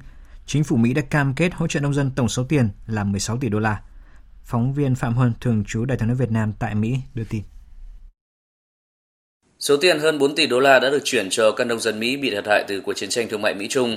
[0.46, 3.36] Chính phủ Mỹ đã cam kết hỗ trợ nông dân tổng số tiền là 16
[3.38, 3.82] tỷ đô la.
[4.44, 7.42] Phóng viên Phạm Huân, thường trú Đại tiếng nói Việt Nam tại Mỹ đưa tin.
[9.58, 12.16] Số tiền hơn 4 tỷ đô la đã được chuyển cho các nông dân Mỹ
[12.16, 13.96] bị thiệt hại từ cuộc chiến tranh thương mại Mỹ-Trung.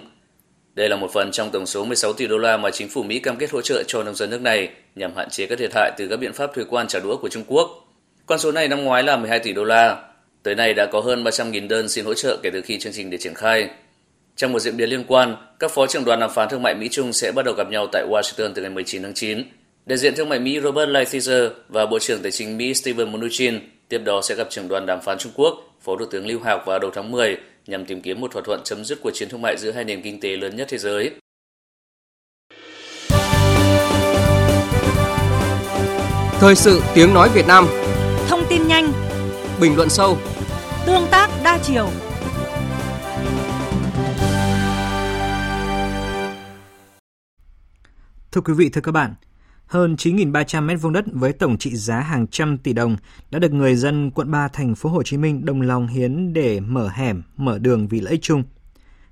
[0.77, 3.19] Đây là một phần trong tổng số 16 tỷ đô la mà chính phủ Mỹ
[3.19, 5.91] cam kết hỗ trợ cho nông dân nước này nhằm hạn chế các thiệt hại
[5.97, 7.87] từ các biện pháp thuế quan trả đũa của Trung Quốc.
[8.25, 10.03] Con số này năm ngoái là 12 tỷ đô la.
[10.43, 13.09] Tới nay đã có hơn 300.000 đơn xin hỗ trợ kể từ khi chương trình
[13.09, 13.69] được triển khai.
[14.35, 17.13] Trong một diễn biến liên quan, các phó trưởng đoàn đàm phán thương mại Mỹ-Trung
[17.13, 19.43] sẽ bắt đầu gặp nhau tại Washington từ ngày 19 tháng 9
[19.85, 23.59] Đại diện thương mại Mỹ Robert Lighthizer và Bộ trưởng Tài chính Mỹ Steven Mnuchin
[23.89, 26.65] tiếp đó sẽ gặp trưởng đoàn đàm phán Trung Quốc, Phó Thủ tướng Lưu Hạc
[26.65, 27.37] vào đầu tháng 10
[27.67, 30.01] nhằm tìm kiếm một thỏa thuận chấm dứt cuộc chiến thương mại giữa hai nền
[30.01, 31.11] kinh tế lớn nhất thế giới.
[36.39, 37.67] Thời sự tiếng nói Việt Nam.
[38.27, 38.91] Thông tin nhanh.
[39.61, 40.17] Bình luận sâu.
[40.85, 41.89] Tương tác đa chiều.
[48.31, 49.13] Thưa quý vị, thưa các bạn,
[49.67, 52.97] hơn 9.300 mét vuông đất với tổng trị giá hàng trăm tỷ đồng
[53.31, 56.59] đã được người dân quận 3 thành phố Hồ Chí Minh đồng lòng hiến để
[56.59, 58.43] mở hẻm, mở đường vì lợi ích chung.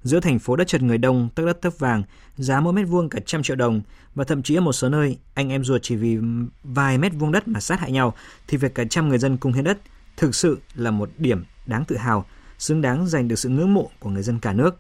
[0.03, 2.03] Giữa thành phố đất chật người đông, tức đất thấp vàng,
[2.37, 3.81] giá mỗi mét vuông cả trăm triệu đồng
[4.15, 6.17] và thậm chí ở một số nơi anh em ruột chỉ vì
[6.63, 8.13] vài mét vuông đất mà sát hại nhau
[8.47, 9.77] thì việc cả trăm người dân cùng hiến đất
[10.17, 12.25] thực sự là một điểm đáng tự hào,
[12.59, 14.79] xứng đáng giành được sự ngưỡng mộ của người dân cả nước.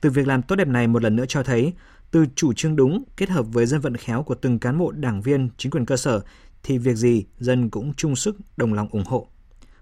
[0.00, 1.72] Từ việc làm tốt đẹp này một lần nữa cho thấy
[2.10, 5.22] từ chủ trương đúng kết hợp với dân vận khéo của từng cán bộ đảng
[5.22, 6.20] viên, chính quyền cơ sở
[6.62, 9.28] thì việc gì dân cũng chung sức đồng lòng ủng hộ.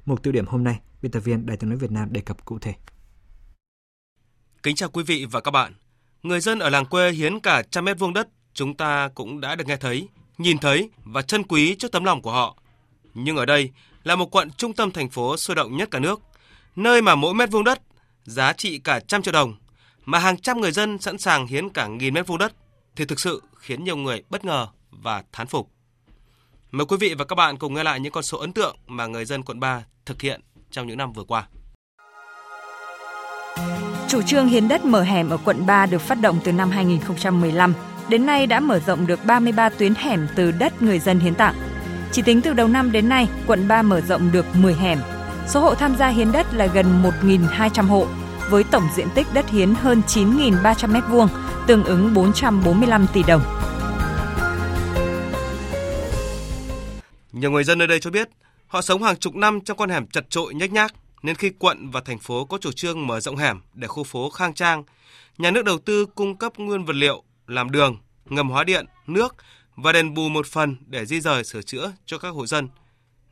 [0.04, 2.44] Mục tiêu điểm hôm nay, biên tập viên Đài tiếng nói Việt Nam đề cập
[2.44, 2.74] cụ thể.
[4.62, 5.72] Kính chào quý vị và các bạn.
[6.22, 9.54] Người dân ở làng quê hiến cả trăm mét vuông đất, chúng ta cũng đã
[9.54, 12.56] được nghe thấy, nhìn thấy và trân quý trước tấm lòng của họ.
[13.14, 13.70] Nhưng ở đây
[14.04, 16.20] là một quận trung tâm thành phố sôi động nhất cả nước,
[16.76, 17.82] nơi mà mỗi mét vuông đất
[18.24, 19.56] giá trị cả trăm triệu đồng–
[20.08, 22.52] mà hàng trăm người dân sẵn sàng hiến cả nghìn mét vuông đất
[22.96, 25.70] thì thực sự khiến nhiều người bất ngờ và thán phục.
[26.70, 29.06] Mời quý vị và các bạn cùng nghe lại những con số ấn tượng mà
[29.06, 30.40] người dân quận 3 thực hiện
[30.70, 31.48] trong những năm vừa qua.
[34.08, 37.74] Chủ trương hiến đất mở hẻm ở quận 3 được phát động từ năm 2015.
[38.08, 41.54] Đến nay đã mở rộng được 33 tuyến hẻm từ đất người dân hiến tặng.
[42.12, 44.98] Chỉ tính từ đầu năm đến nay, quận 3 mở rộng được 10 hẻm.
[45.48, 48.06] Số hộ tham gia hiến đất là gần 1.200 hộ,
[48.50, 51.28] với tổng diện tích đất hiến hơn 9.300 m2,
[51.66, 53.42] tương ứng 445 tỷ đồng.
[57.32, 58.28] Nhiều người dân nơi đây cho biết,
[58.66, 61.90] họ sống hàng chục năm trong con hẻm chật trội nhếch nhác, nên khi quận
[61.90, 64.84] và thành phố có chủ trương mở rộng hẻm để khu phố khang trang,
[65.38, 69.36] nhà nước đầu tư cung cấp nguyên vật liệu, làm đường, ngầm hóa điện, nước
[69.76, 72.68] và đền bù một phần để di rời sửa chữa cho các hộ dân.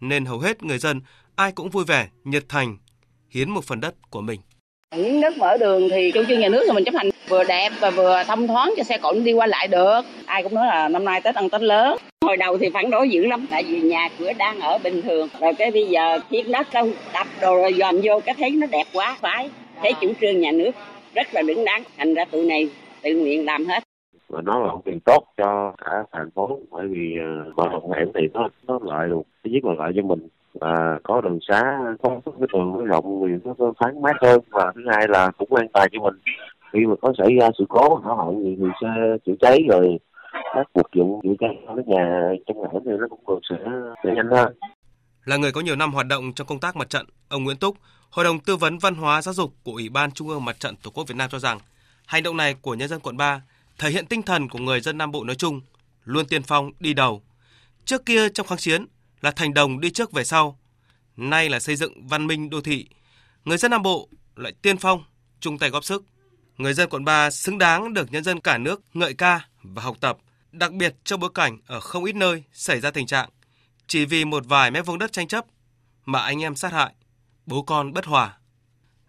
[0.01, 1.01] Nên hầu hết người dân
[1.37, 2.79] ai cũng vui vẻ, nhiệt thành,
[3.31, 4.41] hiến một phần đất của mình.
[4.97, 7.71] Những nước mở đường thì chủ trương nhà nước thì mình chấp hành vừa đẹp
[7.81, 10.01] và vừa thông thoáng cho xe cộ đi qua lại được.
[10.27, 11.97] Ai cũng nói là năm nay Tết ăn Tết lớn.
[12.25, 15.29] Hồi đầu thì phản đối dữ lắm tại vì nhà cửa đang ở bình thường.
[15.41, 18.67] Rồi cái bây giờ chiếc đất đâu đập đồ rồi dòm vô cái thấy nó
[18.67, 19.51] đẹp quá phải.
[19.83, 20.71] Thấy chủ trương nhà nước
[21.15, 21.83] rất là đứng đắn.
[21.97, 22.69] Thành ra tụi này
[23.03, 23.83] tự nguyện làm hết
[24.29, 27.15] và nó là một tiền tốt cho cả thành phố bởi vì
[27.49, 27.65] uh, mở
[27.97, 30.29] hẻm thì nó nó lợi được thứ nhất là lợi cho mình
[30.61, 34.41] và có đường xá có cái đường rộng thì nó thoáng mát hơn.
[34.51, 36.15] Và thứ hai là cũng an toàn cho mình.
[36.73, 38.89] Khi mà có xảy ra sự cố hỏa hoạn gì thì xe
[39.27, 39.99] chữa cháy rồi
[40.55, 43.57] các vật dụng chữa cháy ở nhà trong ngõ thì nó cũng được sẽ,
[44.05, 44.59] sẽ nhanh hơn.
[45.25, 47.77] Là người có nhiều năm hoạt động trong công tác mặt trận, ông Nguyễn Túc,
[48.11, 50.75] Hội đồng Tư vấn Văn hóa Giáo dục của Ủy ban Trung ương Mặt trận
[50.83, 51.59] Tổ quốc Việt Nam cho rằng,
[52.07, 53.43] hành động này của nhân dân quận 3
[53.79, 55.61] thể hiện tinh thần của người dân Nam Bộ nói chung,
[56.05, 57.23] luôn tiên phong đi đầu.
[57.85, 58.87] Trước kia trong kháng chiến,
[59.21, 60.59] là thành đồng đi trước về sau.
[61.17, 62.89] Nay là xây dựng văn minh đô thị.
[63.45, 65.05] Người dân Nam Bộ lại tiên phong,
[65.41, 66.05] chung tay góp sức.
[66.57, 69.97] Người dân quận 3 xứng đáng được nhân dân cả nước ngợi ca và học
[70.01, 70.19] tập,
[70.53, 73.29] đặc biệt trong bối cảnh ở không ít nơi xảy ra tình trạng
[73.87, 75.47] chỉ vì một vài mét vuông đất tranh chấp
[76.05, 76.93] mà anh em sát hại,
[77.47, 78.39] bố con bất hòa.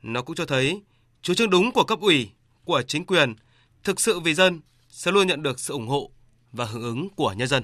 [0.01, 0.81] Nó cũng cho thấy
[1.21, 2.29] chủ trương đúng của cấp ủy,
[2.65, 3.35] của chính quyền,
[3.83, 6.11] thực sự vì dân sẽ luôn nhận được sự ủng hộ
[6.51, 7.63] và hưởng ứng của nhân dân.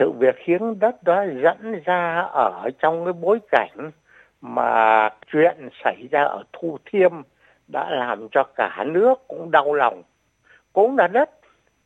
[0.00, 3.90] Sự việc hiến đất đó dẫn ra ở trong cái bối cảnh
[4.40, 7.12] mà chuyện xảy ra ở Thu Thiêm
[7.68, 10.02] đã làm cho cả nước cũng đau lòng.
[10.72, 11.30] Cũng là đất,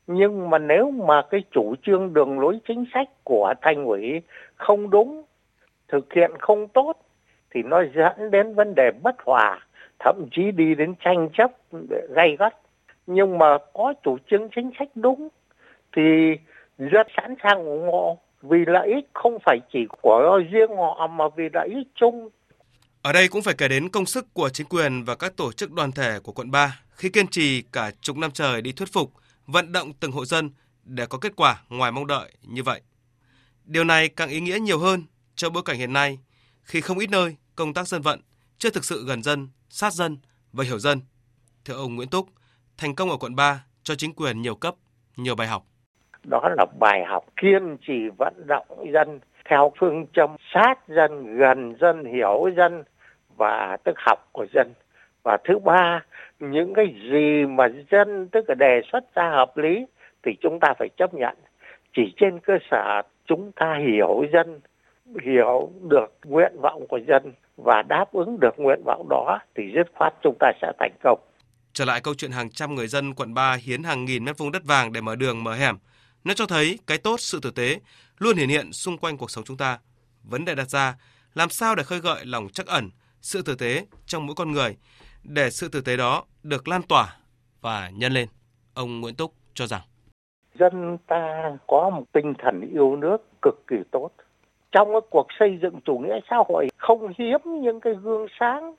[0.07, 4.23] nhưng mà nếu mà cái chủ trương đường lối chính sách của thành ủy
[4.55, 5.23] không đúng,
[5.89, 6.93] thực hiện không tốt,
[7.51, 9.67] thì nó dẫn đến vấn đề bất hòa,
[9.99, 11.51] thậm chí đi đến tranh chấp
[12.09, 12.55] gay gắt.
[13.07, 15.29] Nhưng mà có chủ trương chính sách đúng,
[15.97, 16.37] thì
[16.79, 21.25] rất sẵn sàng ủng hộ vì lợi ích không phải chỉ của riêng họ mà
[21.37, 22.29] vì lợi ích chung.
[23.03, 25.73] Ở đây cũng phải kể đến công sức của chính quyền và các tổ chức
[25.73, 29.13] đoàn thể của quận 3 khi kiên trì cả chục năm trời đi thuyết phục,
[29.47, 30.51] vận động từng hộ dân
[30.85, 32.81] để có kết quả ngoài mong đợi như vậy.
[33.65, 35.03] Điều này càng ý nghĩa nhiều hơn
[35.35, 36.19] trong bối cảnh hiện nay
[36.63, 38.21] khi không ít nơi công tác dân vận
[38.59, 40.19] chưa thực sự gần dân, sát dân
[40.53, 41.01] và hiểu dân.
[41.65, 42.29] Thưa ông Nguyễn Túc,
[42.77, 44.75] thành công ở quận 3 cho chính quyền nhiều cấp,
[45.17, 45.67] nhiều bài học
[46.25, 51.75] đó là bài học kiên trì vận động dân theo phương châm sát dân gần
[51.81, 52.85] dân hiểu dân
[53.37, 54.73] và tức học của dân.
[55.25, 56.03] Và thứ ba
[56.41, 59.87] những cái gì mà dân tức là đề xuất ra hợp lý
[60.23, 61.37] thì chúng ta phải chấp nhận.
[61.97, 64.61] Chỉ trên cơ sở chúng ta hiểu dân
[65.23, 69.87] hiểu được nguyện vọng của dân và đáp ứng được nguyện vọng đó thì dứt
[69.95, 71.19] khoát chúng ta sẽ thành công.
[71.73, 74.53] Trở lại câu chuyện hàng trăm người dân quận 3 hiến hàng nghìn mét vuông
[74.53, 75.77] đất vàng để mở đường mở hẻm,
[76.25, 77.81] nó cho thấy cái tốt, sự tử tế
[78.19, 79.79] luôn hiện hiện xung quanh cuộc sống chúng ta.
[80.23, 80.95] Vấn đề đặt ra,
[81.35, 84.77] làm sao để khơi gợi lòng trắc ẩn, sự tử tế trong mỗi con người,
[85.23, 87.17] để sự tử tế đó được lan tỏa
[87.61, 88.29] và nhân lên.
[88.75, 89.81] Ông Nguyễn Túc cho rằng
[90.59, 94.11] dân ta có một tinh thần yêu nước cực kỳ tốt.
[94.73, 98.75] Trong cái cuộc xây dựng chủ nghĩa xã hội không hiếm những cái gương sáng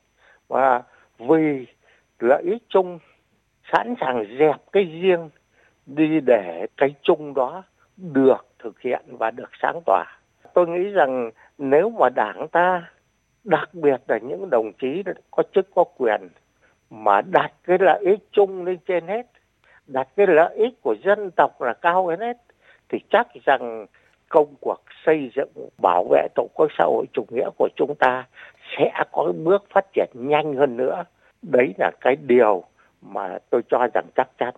[0.47, 0.84] và
[1.19, 1.65] vì
[2.19, 2.99] lợi ích chung
[3.73, 5.29] sẵn sàng dẹp cái riêng
[5.86, 7.63] đi để cái chung đó
[7.98, 10.06] được thực hiện và được sáng tỏa.
[10.54, 12.89] Tôi nghĩ rằng nếu mà đảng ta,
[13.43, 16.30] đặc biệt là những đồng chí có chức có quyền,
[16.89, 19.26] mà đặt cái lợi ích chung lên trên hết,
[19.88, 22.38] đặt cái lợi ích của dân tộc là cao hơn hết,
[22.89, 23.86] thì chắc rằng
[24.30, 28.28] công cuộc xây dựng bảo vệ tổ quốc xã hội chủ nghĩa của chúng ta
[28.78, 31.04] sẽ có bước phát triển nhanh hơn nữa.
[31.41, 32.63] Đấy là cái điều
[33.02, 34.54] mà tôi cho rằng chắc chắn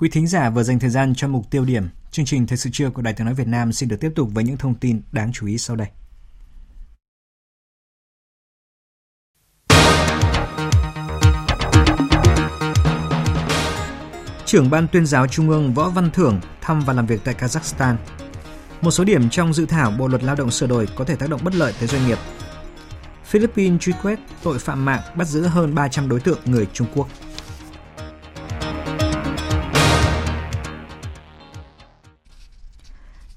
[0.00, 1.88] Quý thính giả vừa dành thời gian cho mục tiêu điểm.
[2.10, 4.28] Chương trình Thời sự trưa của Đài Tiếng Nói Việt Nam xin được tiếp tục
[4.32, 5.88] với những thông tin đáng chú ý sau đây.
[14.44, 17.96] Trưởng Ban tuyên giáo Trung ương Võ Văn Thưởng thăm và làm việc tại Kazakhstan.
[18.80, 21.30] Một số điểm trong dự thảo Bộ luật lao động sửa đổi có thể tác
[21.30, 22.18] động bất lợi tới doanh nghiệp.
[23.24, 27.08] Philippines truy quét tội phạm mạng bắt giữ hơn 300 đối tượng người Trung Quốc.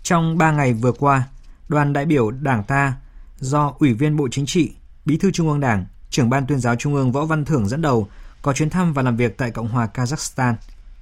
[0.03, 1.23] Trong 3 ngày vừa qua,
[1.69, 2.93] đoàn đại biểu Đảng ta
[3.39, 4.71] do Ủy viên Bộ Chính trị,
[5.05, 7.81] Bí thư Trung ương Đảng, trưởng ban tuyên giáo Trung ương Võ Văn Thưởng dẫn
[7.81, 8.07] đầu
[8.41, 10.53] có chuyến thăm và làm việc tại Cộng hòa Kazakhstan.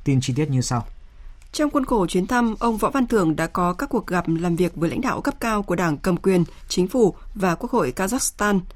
[0.04, 0.86] Tin chi tiết như sau.
[1.52, 4.56] Trong khuôn khổ chuyến thăm, ông Võ Văn Thưởng đã có các cuộc gặp làm
[4.56, 7.94] việc với lãnh đạo cấp cao của Đảng cầm quyền, chính phủ và Quốc hội
[7.96, 8.60] Kazakhstan–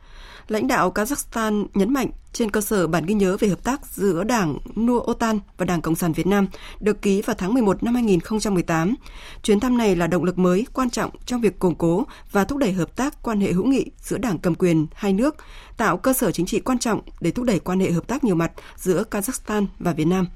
[0.47, 4.23] lãnh đạo Kazakhstan nhấn mạnh trên cơ sở bản ghi nhớ về hợp tác giữa
[4.23, 6.47] Đảng Nua Otan và Đảng Cộng sản Việt Nam
[6.79, 8.95] được ký vào tháng 11 năm 2018.
[9.43, 12.58] Chuyến thăm này là động lực mới quan trọng trong việc củng cố và thúc
[12.58, 15.36] đẩy hợp tác quan hệ hữu nghị giữa Đảng cầm quyền hai nước,
[15.77, 18.36] tạo cơ sở chính trị quan trọng để thúc đẩy quan hệ hợp tác nhiều
[18.36, 20.27] mặt giữa Kazakhstan và Việt Nam.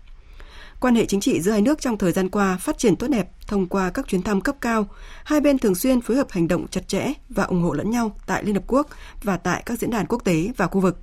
[0.80, 3.30] Quan hệ chính trị giữa hai nước trong thời gian qua phát triển tốt đẹp
[3.48, 4.88] thông qua các chuyến thăm cấp cao.
[5.24, 8.16] Hai bên thường xuyên phối hợp hành động chặt chẽ và ủng hộ lẫn nhau
[8.26, 8.88] tại Liên Hợp Quốc
[9.24, 10.98] và tại các diễn đàn quốc tế và khu vực.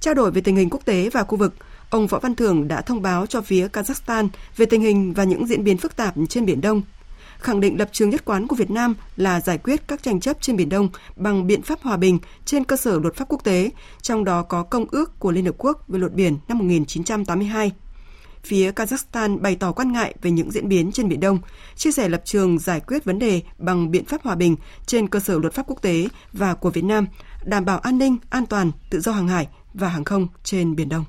[0.00, 1.54] Trao đổi về tình hình quốc tế và khu vực,
[1.90, 5.46] ông Võ Văn Thưởng đã thông báo cho phía Kazakhstan về tình hình và những
[5.46, 6.82] diễn biến phức tạp trên Biển Đông,
[7.38, 10.36] khẳng định lập trường nhất quán của Việt Nam là giải quyết các tranh chấp
[10.40, 13.70] trên Biển Đông bằng biện pháp hòa bình trên cơ sở luật pháp quốc tế,
[14.02, 17.72] trong đó có Công ước của Liên Hợp Quốc về luật biển năm 1982
[18.44, 21.38] phía Kazakhstan bày tỏ quan ngại về những diễn biến trên Biển Đông,
[21.76, 25.20] chia sẻ lập trường giải quyết vấn đề bằng biện pháp hòa bình trên cơ
[25.20, 27.06] sở luật pháp quốc tế và của Việt Nam,
[27.44, 30.88] đảm bảo an ninh, an toàn, tự do hàng hải và hàng không trên Biển
[30.88, 31.04] Đông.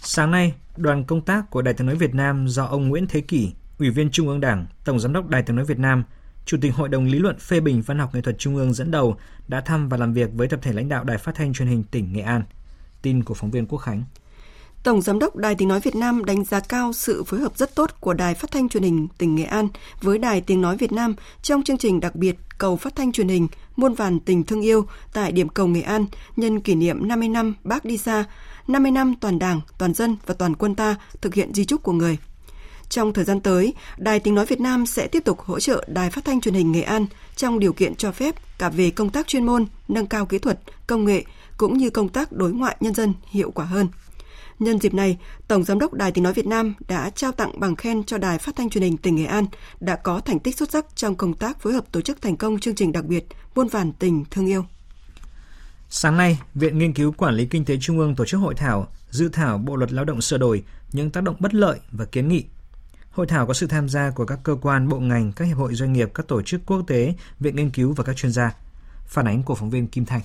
[0.00, 3.20] Sáng nay, đoàn công tác của Đài tiếng nói Việt Nam do ông Nguyễn Thế
[3.20, 6.04] Kỷ, Ủy viên Trung ương Đảng, Tổng giám đốc Đài tiếng nói Việt Nam,
[6.46, 8.90] Chủ tịch Hội đồng Lý luận phê bình văn học nghệ thuật Trung ương dẫn
[8.90, 9.16] đầu
[9.48, 11.84] đã thăm và làm việc với tập thể lãnh đạo Đài Phát thanh Truyền hình
[11.84, 12.42] tỉnh Nghệ An.
[13.02, 14.04] Tin của phóng viên Quốc Khánh.
[14.84, 17.74] Tổng Giám đốc Đài Tiếng Nói Việt Nam đánh giá cao sự phối hợp rất
[17.74, 19.68] tốt của Đài Phát thanh Truyền hình tỉnh Nghệ An
[20.02, 23.28] với Đài Tiếng Nói Việt Nam trong chương trình đặc biệt cầu phát thanh truyền
[23.28, 27.28] hình Muôn vàn tình thương yêu tại điểm cầu Nghệ An nhân kỷ niệm 50
[27.28, 28.24] năm Bác đi xa,
[28.68, 31.92] 50 năm toàn Đảng, toàn dân và toàn quân ta thực hiện di trúc của
[31.92, 32.18] người.
[32.88, 36.10] Trong thời gian tới, Đài Tiếng Nói Việt Nam sẽ tiếp tục hỗ trợ Đài
[36.10, 39.26] Phát thanh Truyền hình Nghệ An trong điều kiện cho phép cả về công tác
[39.26, 41.24] chuyên môn, nâng cao kỹ thuật, công nghệ
[41.56, 43.88] cũng như công tác đối ngoại nhân dân hiệu quả hơn.
[44.64, 47.76] Nhân dịp này, Tổng Giám đốc Đài Tiếng Nói Việt Nam đã trao tặng bằng
[47.76, 49.46] khen cho Đài Phát thanh Truyền hình tỉnh Nghệ An
[49.80, 52.58] đã có thành tích xuất sắc trong công tác phối hợp tổ chức thành công
[52.58, 54.64] chương trình đặc biệt Muôn vàn tình thương yêu.
[55.88, 58.88] Sáng nay, Viện Nghiên cứu Quản lý Kinh tế Trung ương tổ chức hội thảo
[59.10, 62.28] Dự thảo Bộ Luật Lao động sửa đổi, những tác động bất lợi và kiến
[62.28, 62.44] nghị.
[63.10, 65.74] Hội thảo có sự tham gia của các cơ quan, bộ ngành, các hiệp hội
[65.74, 68.54] doanh nghiệp, các tổ chức quốc tế, viện nghiên cứu và các chuyên gia.
[69.06, 70.20] Phản ánh của phóng viên Kim Thanh.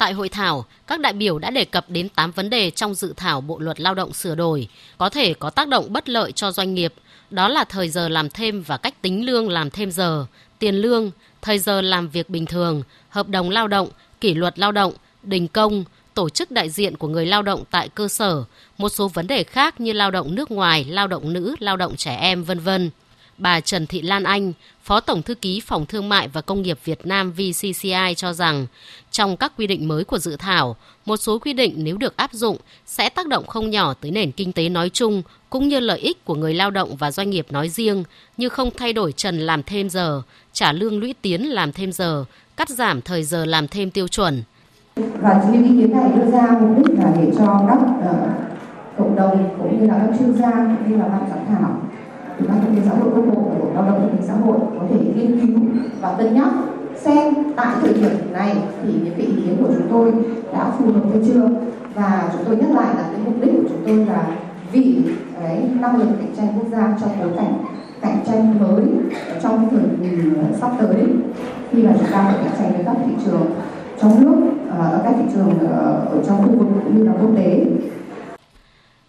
[0.00, 3.14] Tại hội thảo, các đại biểu đã đề cập đến 8 vấn đề trong dự
[3.16, 6.52] thảo Bộ luật Lao động sửa đổi, có thể có tác động bất lợi cho
[6.52, 6.94] doanh nghiệp,
[7.30, 10.26] đó là thời giờ làm thêm và cách tính lương làm thêm giờ,
[10.58, 11.10] tiền lương,
[11.42, 13.88] thời giờ làm việc bình thường, hợp đồng lao động,
[14.20, 15.84] kỷ luật lao động, đình công,
[16.14, 18.44] tổ chức đại diện của người lao động tại cơ sở,
[18.78, 21.96] một số vấn đề khác như lao động nước ngoài, lao động nữ, lao động
[21.96, 22.90] trẻ em, vân vân
[23.40, 26.78] bà Trần Thị Lan Anh, Phó Tổng Thư ký Phòng Thương mại và Công nghiệp
[26.84, 28.66] Việt Nam VCCI cho rằng,
[29.10, 30.76] trong các quy định mới của dự thảo,
[31.06, 34.32] một số quy định nếu được áp dụng sẽ tác động không nhỏ tới nền
[34.32, 37.46] kinh tế nói chung, cũng như lợi ích của người lao động và doanh nghiệp
[37.50, 38.04] nói riêng,
[38.36, 40.22] như không thay đổi trần làm thêm giờ,
[40.52, 42.24] trả lương lũy tiến làm thêm giờ,
[42.56, 44.42] cắt giảm thời giờ làm thêm tiêu chuẩn.
[44.96, 48.50] Và những ý kiến này đưa ra mục đích là để cho các uh,
[48.98, 51.89] cộng đồng cũng như là các chuyên gia cũng như là ban giám khảo
[52.40, 54.34] ủy ban kinh tế xã hội quốc bộ và bộ lao động thương binh xã
[54.34, 55.58] hội có thể nghiên cứu
[56.00, 56.48] và cân nhắc
[56.96, 60.12] xem tại thời điểm này thì những cái ý kiến của chúng tôi
[60.52, 61.48] đã phù hợp hay chưa.
[61.94, 64.36] Và chúng tôi nhắc lại là cái mục đích của chúng tôi là
[64.72, 64.96] vì
[65.40, 67.64] cái năng lực cạnh tranh quốc gia trong bối cảnh
[68.00, 68.84] cạnh tranh mới
[69.42, 71.06] trong thời kỳ ờ, sắp tới
[71.70, 73.50] khi mà chúng ta phải cạnh tranh với các thị trường
[74.00, 77.30] trong nước ở các thị trường ờ, ở trong khu vực cũng như là quốc
[77.36, 77.64] tế.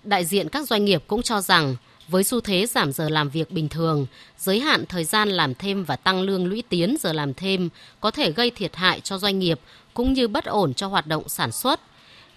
[0.04, 1.76] Đại diện các doanh nghiệp cũng cho rằng
[2.12, 4.06] với xu thế giảm giờ làm việc bình thường,
[4.38, 7.70] giới hạn thời gian làm thêm và tăng lương lũy tiến giờ làm thêm
[8.00, 9.60] có thể gây thiệt hại cho doanh nghiệp
[9.94, 11.80] cũng như bất ổn cho hoạt động sản xuất.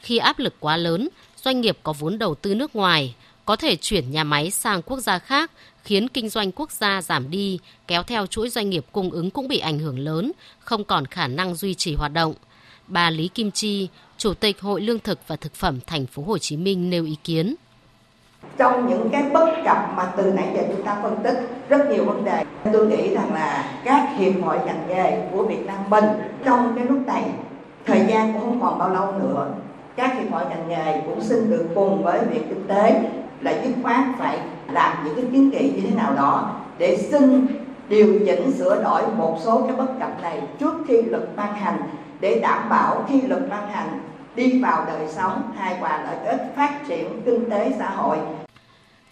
[0.01, 3.77] Khi áp lực quá lớn, doanh nghiệp có vốn đầu tư nước ngoài có thể
[3.77, 5.51] chuyển nhà máy sang quốc gia khác
[5.85, 9.49] khiến kinh doanh quốc gia giảm đi, kéo theo chuỗi doanh nghiệp cung ứng cũng
[9.49, 12.35] bị ảnh hưởng lớn, không còn khả năng duy trì hoạt động.
[12.87, 16.39] Bà Lý Kim Chi, Chủ tịch Hội Lương thực và Thực phẩm Thành phố Hồ
[16.39, 17.55] Chí Minh nêu ý kiến
[18.57, 22.05] trong những cái bất cập mà từ nãy giờ chúng ta phân tích, rất nhiều
[22.05, 22.45] vấn đề.
[22.73, 26.05] Tôi nghĩ rằng là các hiệp hội ngành nghề của Việt Nam mình
[26.45, 27.25] trong cái lúc này,
[27.87, 29.49] thời gian cũng không còn bao lâu nữa.
[29.97, 33.03] Các hiệp hội ngành nghề cũng xin được cùng với viện kinh tế
[33.41, 34.39] là dứt khoát phải
[34.73, 37.47] làm những cái kiến nghị như thế nào đó để xin
[37.89, 41.77] điều chỉnh sửa đổi một số cái bất cập này trước khi luật ban hành.
[42.21, 44.01] Để đảm bảo khi luật ban hành
[44.37, 48.19] đi vào đời sống hài hòa lợi ích phát triển kinh tế xã hội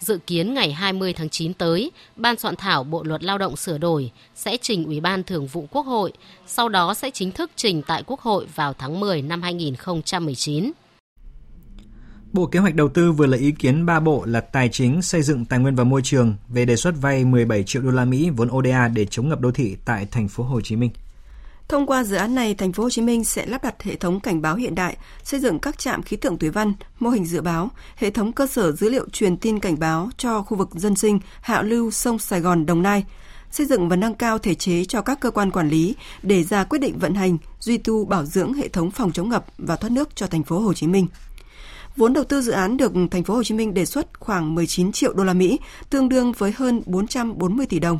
[0.03, 3.77] Dự kiến ngày 20 tháng 9 tới, Ban soạn thảo Bộ luật Lao động sửa
[3.77, 6.13] đổi sẽ trình Ủy ban Thường vụ Quốc hội,
[6.47, 10.71] sau đó sẽ chính thức trình tại Quốc hội vào tháng 10 năm 2019.
[12.33, 15.21] Bộ Kế hoạch Đầu tư vừa lấy ý kiến ba bộ là Tài chính, Xây
[15.21, 18.29] dựng, Tài nguyên và Môi trường về đề xuất vay 17 triệu đô la Mỹ
[18.29, 20.91] vốn ODA để chống ngập đô thị tại thành phố Hồ Chí Minh.
[21.73, 24.19] Thông qua dự án này, thành phố Hồ Chí Minh sẽ lắp đặt hệ thống
[24.19, 27.41] cảnh báo hiện đại, xây dựng các trạm khí tượng thủy văn, mô hình dự
[27.41, 30.95] báo, hệ thống cơ sở dữ liệu truyền tin cảnh báo cho khu vực dân
[30.95, 33.05] sinh, hạ lưu sông Sài Gòn, Đồng Nai,
[33.51, 36.63] xây dựng và nâng cao thể chế cho các cơ quan quản lý để ra
[36.63, 39.89] quyết định vận hành, duy tu bảo dưỡng hệ thống phòng chống ngập và thoát
[39.89, 41.07] nước cho thành phố Hồ Chí Minh.
[41.97, 44.91] Vốn đầu tư dự án được thành phố Hồ Chí Minh đề xuất khoảng 19
[44.91, 47.99] triệu đô la Mỹ, tương đương với hơn 440 tỷ đồng.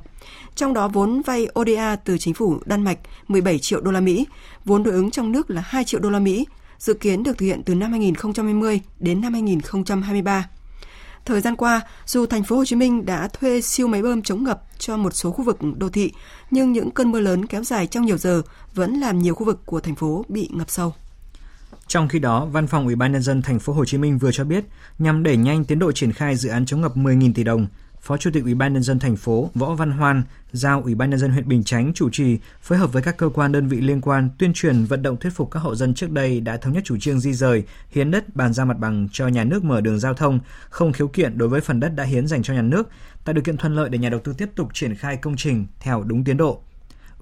[0.55, 4.25] Trong đó vốn vay ODA từ chính phủ Đan Mạch 17 triệu đô la Mỹ,
[4.65, 6.45] vốn đối ứng trong nước là 2 triệu đô la Mỹ,
[6.79, 10.49] dự kiến được thực hiện từ năm 2020 đến năm 2023.
[11.25, 14.43] Thời gian qua, dù thành phố Hồ Chí Minh đã thuê siêu máy bơm chống
[14.43, 16.11] ngập cho một số khu vực đô thị,
[16.51, 18.41] nhưng những cơn mưa lớn kéo dài trong nhiều giờ
[18.73, 20.93] vẫn làm nhiều khu vực của thành phố bị ngập sâu.
[21.87, 24.31] Trong khi đó, Văn phòng Ủy ban nhân dân thành phố Hồ Chí Minh vừa
[24.31, 24.63] cho biết,
[24.99, 27.67] nhằm đẩy nhanh tiến độ triển khai dự án chống ngập 10.000 tỷ đồng,
[28.03, 31.09] Phó Chủ tịch Ủy ban nhân dân thành phố Võ Văn Hoan giao Ủy ban
[31.09, 33.81] nhân dân huyện Bình Chánh chủ trì phối hợp với các cơ quan đơn vị
[33.81, 36.73] liên quan tuyên truyền vận động thuyết phục các hộ dân trước đây đã thống
[36.73, 39.81] nhất chủ trương di rời, hiến đất bàn giao mặt bằng cho nhà nước mở
[39.81, 40.39] đường giao thông,
[40.69, 42.89] không khiếu kiện đối với phần đất đã hiến dành cho nhà nước,
[43.25, 45.65] tạo điều kiện thuận lợi để nhà đầu tư tiếp tục triển khai công trình
[45.79, 46.61] theo đúng tiến độ.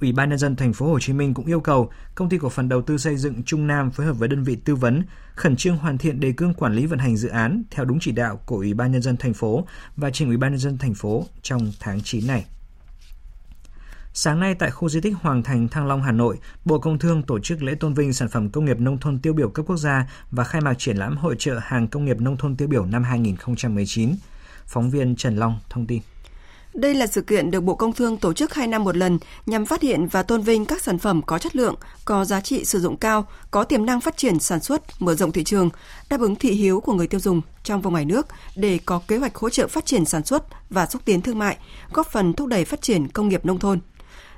[0.01, 2.49] Ủy ban nhân dân thành phố Hồ Chí Minh cũng yêu cầu công ty cổ
[2.49, 5.03] phần đầu tư xây dựng Trung Nam phối hợp với đơn vị tư vấn
[5.35, 8.11] khẩn trương hoàn thiện đề cương quản lý vận hành dự án theo đúng chỉ
[8.11, 10.93] đạo của Ủy ban nhân dân thành phố và trình Ủy ban nhân dân thành
[10.93, 12.45] phố trong tháng 9 này.
[14.13, 17.23] Sáng nay tại khu di tích Hoàng Thành Thăng Long Hà Nội, Bộ Công Thương
[17.23, 19.77] tổ chức lễ tôn vinh sản phẩm công nghiệp nông thôn tiêu biểu cấp quốc
[19.77, 22.85] gia và khai mạc triển lãm hội trợ hàng công nghiệp nông thôn tiêu biểu
[22.85, 24.15] năm 2019.
[24.65, 26.01] Phóng viên Trần Long thông tin.
[26.73, 29.65] Đây là sự kiện được Bộ Công Thương tổ chức 2 năm một lần nhằm
[29.65, 32.79] phát hiện và tôn vinh các sản phẩm có chất lượng, có giá trị sử
[32.79, 35.69] dụng cao, có tiềm năng phát triển sản xuất, mở rộng thị trường,
[36.09, 39.17] đáp ứng thị hiếu của người tiêu dùng trong và ngoài nước để có kế
[39.17, 41.57] hoạch hỗ trợ phát triển sản xuất và xúc tiến thương mại,
[41.93, 43.79] góp phần thúc đẩy phát triển công nghiệp nông thôn.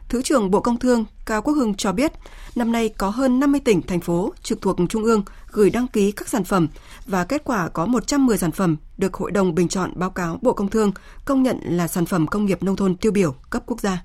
[0.09, 2.11] Thứ trưởng Bộ Công Thương Cao Quốc Hưng cho biết,
[2.55, 6.11] năm nay có hơn 50 tỉnh, thành phố trực thuộc Trung ương gửi đăng ký
[6.11, 6.67] các sản phẩm
[7.05, 10.53] và kết quả có 110 sản phẩm được Hội đồng Bình chọn báo cáo Bộ
[10.53, 10.91] Công Thương
[11.25, 14.03] công nhận là sản phẩm công nghiệp nông thôn tiêu biểu cấp quốc gia.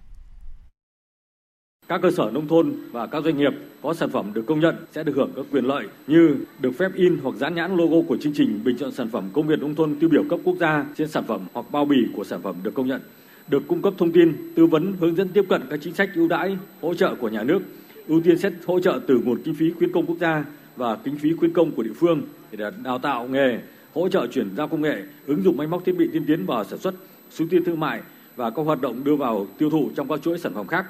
[1.89, 4.77] Các cơ sở nông thôn và các doanh nghiệp có sản phẩm được công nhận
[4.95, 8.17] sẽ được hưởng các quyền lợi như được phép in hoặc dán nhãn logo của
[8.21, 10.87] chương trình bình chọn sản phẩm công nghiệp nông thôn tiêu biểu cấp quốc gia
[10.97, 13.01] trên sản phẩm hoặc bao bì của sản phẩm được công nhận
[13.49, 16.29] được cung cấp thông tin, tư vấn, hướng dẫn tiếp cận các chính sách ưu
[16.29, 17.63] đãi, hỗ trợ của nhà nước,
[18.09, 20.45] ưu tiên xét hỗ trợ từ nguồn kinh phí khuyến công quốc gia
[20.77, 22.23] và kinh phí khuyến công của địa phương
[22.53, 23.59] để đào tạo nghề,
[23.95, 26.65] hỗ trợ chuyển giao công nghệ, ứng dụng máy móc thiết bị tiên tiến vào
[26.65, 26.95] sản xuất,
[27.31, 28.01] xúc tiến thương mại
[28.37, 30.87] và các hoạt động đưa vào tiêu thụ trong các chuỗi sản phẩm khác.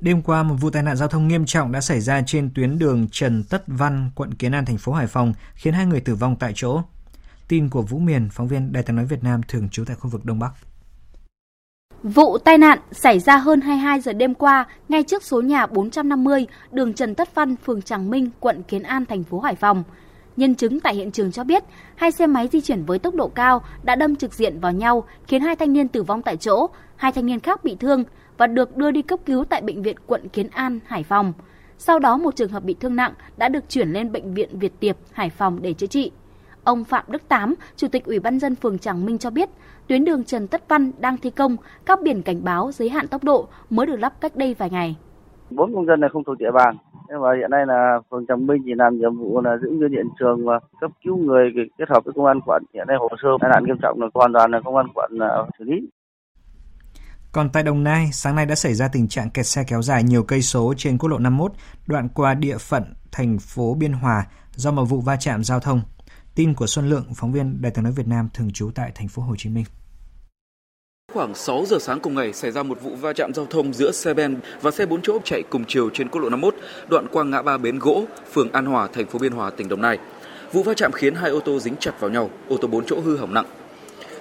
[0.00, 2.78] Đêm qua, một vụ tai nạn giao thông nghiêm trọng đã xảy ra trên tuyến
[2.78, 6.14] đường Trần Tất Văn, quận Kiến An, thành phố Hải Phòng, khiến hai người tử
[6.14, 6.82] vong tại chỗ.
[7.48, 10.10] Tin của Vũ Miền, phóng viên Đài tiếng nói Việt Nam thường trú tại khu
[10.10, 10.52] vực Đông Bắc.
[12.02, 16.46] Vụ tai nạn xảy ra hơn 22 giờ đêm qua ngay trước số nhà 450
[16.72, 19.84] đường Trần Tất Văn, phường Tràng Minh, quận Kiến An, thành phố Hải Phòng.
[20.36, 23.28] Nhân chứng tại hiện trường cho biết, hai xe máy di chuyển với tốc độ
[23.28, 26.66] cao đã đâm trực diện vào nhau, khiến hai thanh niên tử vong tại chỗ,
[26.96, 28.04] hai thanh niên khác bị thương
[28.36, 31.32] và được đưa đi cấp cứu tại bệnh viện quận Kiến An, Hải Phòng.
[31.78, 34.80] Sau đó một trường hợp bị thương nặng đã được chuyển lên bệnh viện Việt
[34.80, 36.10] Tiệp, Hải Phòng để chữa trị.
[36.66, 39.48] Ông Phạm Đức Tám, Chủ tịch Ủy ban dân phường Tràng Minh cho biết,
[39.86, 41.56] tuyến đường Trần Tất Văn đang thi công,
[41.86, 44.96] các biển cảnh báo giới hạn tốc độ mới được lắp cách đây vài ngày.
[45.50, 46.76] Bốn công dân này không thuộc địa bàn,
[47.08, 49.92] nhưng mà hiện nay là phường Tràng Minh chỉ làm nhiệm vụ là giữ nguyên
[49.92, 52.62] hiện trường và cấp cứu người kết hợp với công an quận.
[52.74, 55.10] Hiện nay hồ sơ tai nạn nghiêm trọng là hoàn toàn là công an quận
[55.58, 55.88] xử lý.
[57.32, 60.02] Còn tại Đồng Nai, sáng nay đã xảy ra tình trạng kẹt xe kéo dài
[60.02, 61.52] nhiều cây số trên quốc lộ 51,
[61.86, 65.80] đoạn qua địa phận thành phố Biên Hòa do một vụ va chạm giao thông.
[66.36, 69.08] Tin của Xuân Lượng, phóng viên Đài tiếng nói Việt Nam thường trú tại thành
[69.08, 69.64] phố Hồ Chí Minh.
[71.12, 73.92] Khoảng 6 giờ sáng cùng ngày xảy ra một vụ va chạm giao thông giữa
[73.92, 76.54] xe ben và xe 4 chỗ chạy cùng chiều trên quốc lộ 51,
[76.88, 79.82] đoạn qua ngã ba Bến Gỗ, phường An Hòa, thành phố Biên Hòa, tỉnh Đồng
[79.82, 79.98] Nai.
[80.52, 83.00] Vụ va chạm khiến hai ô tô dính chặt vào nhau, ô tô 4 chỗ
[83.00, 83.46] hư hỏng nặng.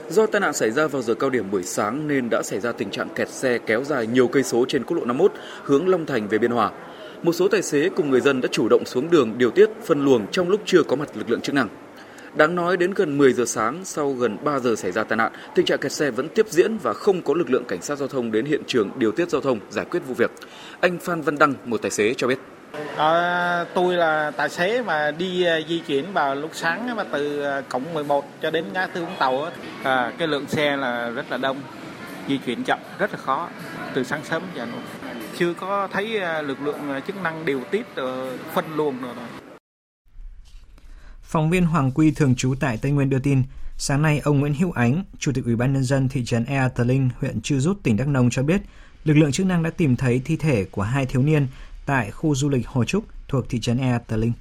[0.09, 2.71] Do tai nạn xảy ra vào giờ cao điểm buổi sáng nên đã xảy ra
[2.71, 5.31] tình trạng kẹt xe kéo dài nhiều cây số trên quốc lộ 51
[5.63, 6.71] hướng Long Thành về Biên Hòa.
[7.23, 10.05] Một số tài xế cùng người dân đã chủ động xuống đường điều tiết phân
[10.05, 11.67] luồng trong lúc chưa có mặt lực lượng chức năng.
[12.35, 15.31] Đáng nói đến gần 10 giờ sáng sau gần 3 giờ xảy ra tai nạn,
[15.55, 18.07] tình trạng kẹt xe vẫn tiếp diễn và không có lực lượng cảnh sát giao
[18.07, 20.31] thông đến hiện trường điều tiết giao thông giải quyết vụ việc.
[20.81, 22.39] Anh Phan Văn Đăng, một tài xế cho biết.
[22.97, 27.41] À, tôi là tài xế mà đi ờ, di chuyển vào lúc sáng mà từ
[27.41, 29.49] ờ, cổng 11 cho đến ngã tư Vũng Tàu
[29.83, 31.57] à, cái lượng xe là rất là đông
[32.27, 33.49] di chuyển chậm rất là khó
[33.93, 34.81] từ sáng sớm giờ luôn
[35.37, 37.85] chưa có thấy lực lượng chức năng điều tiết
[38.53, 39.44] phân luồng rồi
[41.27, 43.43] Phóng viên Hoàng Quy thường trú tại Tây Nguyên đưa tin,
[43.77, 46.69] sáng nay ông Nguyễn Hữu Ánh, Chủ tịch Ủy ban nhân dân thị trấn Ea
[46.69, 48.61] Tờ Linh, huyện Chư Rút, tỉnh Đắk Nông cho biết,
[49.03, 51.47] lực lượng chức năng đã tìm thấy thi thể của hai thiếu niên
[51.85, 54.33] tại khu du lịch Hồ Trúc thuộc thị trấn Ea Tờ Linh.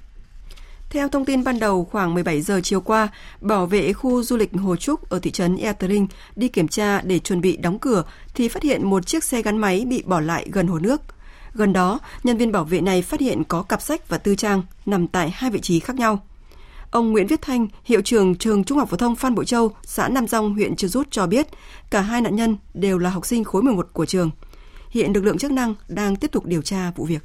[0.89, 3.07] Theo thông tin ban đầu, khoảng 17 giờ chiều qua,
[3.41, 6.67] bảo vệ khu du lịch Hồ Trúc ở thị trấn Ea Tờ Linh đi kiểm
[6.67, 8.03] tra để chuẩn bị đóng cửa
[8.35, 11.01] thì phát hiện một chiếc xe gắn máy bị bỏ lại gần hồ nước.
[11.53, 14.61] Gần đó, nhân viên bảo vệ này phát hiện có cặp sách và tư trang
[14.85, 16.23] nằm tại hai vị trí khác nhau.
[16.95, 20.09] Ông Nguyễn Viết Thanh, hiệu trưởng trường Trung học phổ thông Phan Bội Châu, xã
[20.09, 21.47] Nam Dòng, huyện Chư Rút cho biết,
[21.89, 24.31] cả hai nạn nhân đều là học sinh khối 11 của trường.
[24.89, 27.23] Hiện lực lượng chức năng đang tiếp tục điều tra vụ việc.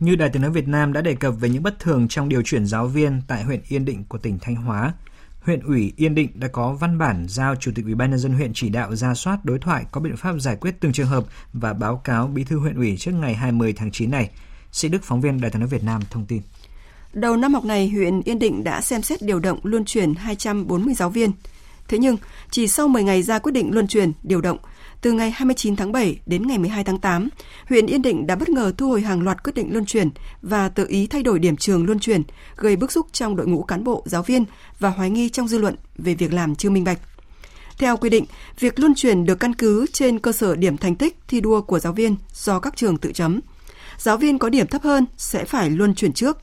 [0.00, 2.42] Như Đài tiếng nói Việt Nam đã đề cập về những bất thường trong điều
[2.42, 4.92] chuyển giáo viên tại huyện Yên Định của tỉnh Thanh Hóa,
[5.42, 8.32] huyện ủy Yên Định đã có văn bản giao Chủ tịch Ủy ban nhân dân
[8.32, 11.24] huyện chỉ đạo ra soát đối thoại có biện pháp giải quyết từng trường hợp
[11.52, 14.30] và báo cáo Bí thư huyện ủy trước ngày 20 tháng 9 này.
[14.72, 16.42] Sĩ Đức phóng viên Đài tiếng nói Việt Nam thông tin.
[17.12, 20.94] Đầu năm học này, huyện Yên Định đã xem xét điều động luân chuyển 240
[20.94, 21.32] giáo viên.
[21.88, 22.16] Thế nhưng,
[22.50, 24.58] chỉ sau 10 ngày ra quyết định luân chuyển, điều động,
[25.00, 27.28] từ ngày 29 tháng 7 đến ngày 12 tháng 8,
[27.68, 30.10] huyện Yên Định đã bất ngờ thu hồi hàng loạt quyết định luân chuyển
[30.42, 32.22] và tự ý thay đổi điểm trường luân chuyển,
[32.56, 34.44] gây bức xúc trong đội ngũ cán bộ, giáo viên
[34.78, 36.98] và hoài nghi trong dư luận về việc làm chưa minh bạch.
[37.78, 38.24] Theo quy định,
[38.60, 41.78] việc luân chuyển được căn cứ trên cơ sở điểm thành tích thi đua của
[41.78, 43.40] giáo viên do các trường tự chấm.
[43.98, 46.38] Giáo viên có điểm thấp hơn sẽ phải luân chuyển trước.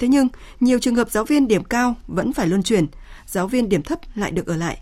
[0.00, 0.28] Thế nhưng,
[0.60, 2.86] nhiều trường hợp giáo viên điểm cao vẫn phải luân chuyển,
[3.26, 4.78] giáo viên điểm thấp lại được ở lại.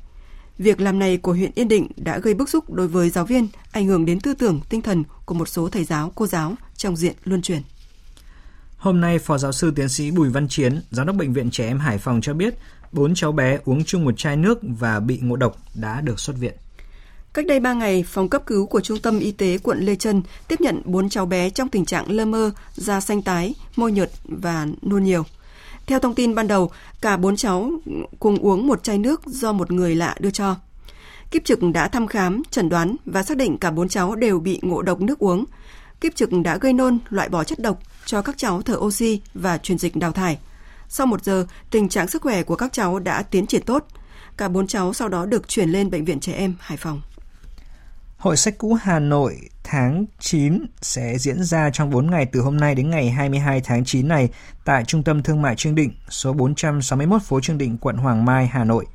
[0.58, 3.48] Việc làm này của huyện Yên Định đã gây bức xúc đối với giáo viên,
[3.72, 6.96] ảnh hưởng đến tư tưởng, tinh thần của một số thầy giáo, cô giáo trong
[6.96, 7.62] diện luân chuyển.
[8.76, 11.66] Hôm nay, Phó Giáo sư Tiến sĩ Bùi Văn Chiến, Giám đốc Bệnh viện Trẻ
[11.66, 12.54] Em Hải Phòng cho biết,
[12.92, 16.36] bốn cháu bé uống chung một chai nước và bị ngộ độc đã được xuất
[16.36, 16.54] viện.
[17.34, 20.22] Cách đây 3 ngày, phòng cấp cứu của Trung tâm Y tế quận Lê Trân
[20.48, 24.10] tiếp nhận 4 cháu bé trong tình trạng lơ mơ, da xanh tái, môi nhợt
[24.24, 25.22] và nôn nhiều.
[25.86, 26.70] Theo thông tin ban đầu,
[27.00, 27.70] cả 4 cháu
[28.18, 30.56] cùng uống một chai nước do một người lạ đưa cho.
[31.30, 34.58] Kiếp trực đã thăm khám, chẩn đoán và xác định cả 4 cháu đều bị
[34.62, 35.44] ngộ độc nước uống.
[36.00, 39.58] Kiếp trực đã gây nôn, loại bỏ chất độc cho các cháu thở oxy và
[39.58, 40.38] truyền dịch đào thải.
[40.88, 43.86] Sau một giờ, tình trạng sức khỏe của các cháu đã tiến triển tốt.
[44.36, 47.00] Cả bốn cháu sau đó được chuyển lên Bệnh viện Trẻ Em Hải Phòng.
[48.18, 52.56] Hội sách cũ Hà Nội tháng 9 sẽ diễn ra trong 4 ngày từ hôm
[52.56, 54.28] nay đến ngày 22 tháng 9 này
[54.64, 58.46] tại Trung tâm Thương mại Trương Định, số 461 phố Trương Định, quận Hoàng Mai,
[58.46, 58.86] Hà Nội.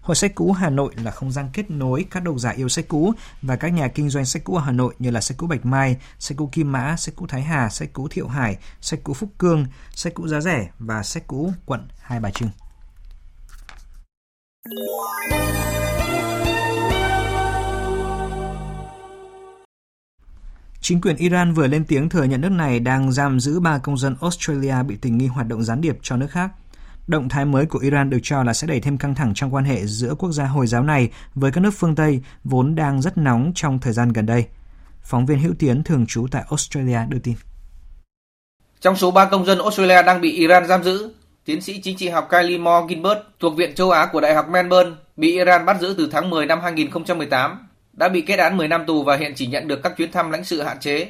[0.00, 2.88] Hội sách cũ Hà Nội là không gian kết nối các độc giả yêu sách
[2.88, 3.12] cũ
[3.42, 5.66] và các nhà kinh doanh sách cũ ở Hà Nội như là sách cũ Bạch
[5.66, 9.14] Mai, sách cũ Kim Mã, sách cũ Thái Hà, sách cũ Thiệu Hải, sách cũ
[9.14, 12.50] Phúc Cương, sách cũ Giá Rẻ và sách cũ quận Hai Bà Trưng.
[20.80, 23.98] Chính quyền Iran vừa lên tiếng thừa nhận nước này đang giam giữ ba công
[23.98, 26.50] dân Australia bị tình nghi hoạt động gián điệp cho nước khác.
[27.06, 29.64] Động thái mới của Iran được cho là sẽ đẩy thêm căng thẳng trong quan
[29.64, 33.18] hệ giữa quốc gia Hồi giáo này với các nước phương Tây vốn đang rất
[33.18, 34.46] nóng trong thời gian gần đây.
[35.02, 37.34] Phóng viên Hữu Tiến thường trú tại Australia đưa tin.
[38.80, 41.14] Trong số 3 công dân Australia đang bị Iran giam giữ,
[41.44, 44.48] tiến sĩ chính trị học Kylie Moore Gilbert thuộc Viện Châu Á của Đại học
[44.48, 47.69] Melbourne bị Iran bắt giữ từ tháng 10 năm 2018
[48.00, 50.30] đã bị kết án 10 năm tù và hiện chỉ nhận được các chuyến thăm
[50.30, 51.08] lãnh sự hạn chế.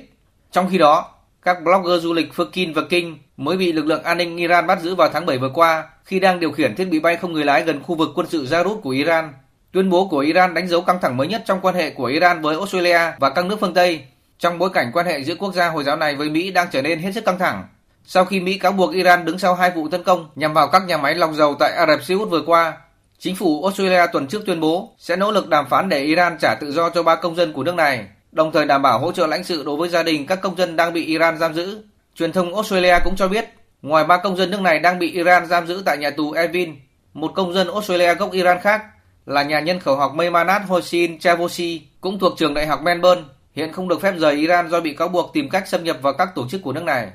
[0.53, 1.11] Trong khi đó,
[1.43, 4.81] các blogger du lịch Furkin và King mới bị lực lượng an ninh Iran bắt
[4.81, 7.45] giữ vào tháng 7 vừa qua khi đang điều khiển thiết bị bay không người
[7.45, 9.33] lái gần khu vực quân sự Jarut của Iran.
[9.73, 12.43] Tuyên bố của Iran đánh dấu căng thẳng mới nhất trong quan hệ của Iran
[12.43, 14.01] với Australia và các nước phương Tây,
[14.39, 16.83] trong bối cảnh quan hệ giữa quốc gia Hồi giáo này với Mỹ đang trở
[16.83, 17.65] nên hết sức căng thẳng.
[18.05, 20.83] Sau khi Mỹ cáo buộc Iran đứng sau hai vụ tấn công nhằm vào các
[20.87, 22.73] nhà máy lọc dầu tại Ả Rập Xê Út vừa qua,
[23.21, 26.55] chính phủ Australia tuần trước tuyên bố sẽ nỗ lực đàm phán để Iran trả
[26.55, 29.27] tự do cho ba công dân của nước này đồng thời đảm bảo hỗ trợ
[29.27, 31.83] lãnh sự đối với gia đình các công dân đang bị Iran giam giữ.
[32.15, 33.49] Truyền thông Australia cũng cho biết,
[33.83, 36.77] ngoài ba công dân nước này đang bị Iran giam giữ tại nhà tù Evin,
[37.15, 38.83] một công dân Australia gốc Iran khác
[39.27, 43.23] là nhà nhân khẩu học Meymanat Hossein Chavosi cũng thuộc trường đại học Melbourne,
[43.55, 46.13] hiện không được phép rời Iran do bị cáo buộc tìm cách xâm nhập vào
[46.13, 47.09] các tổ chức của nước này.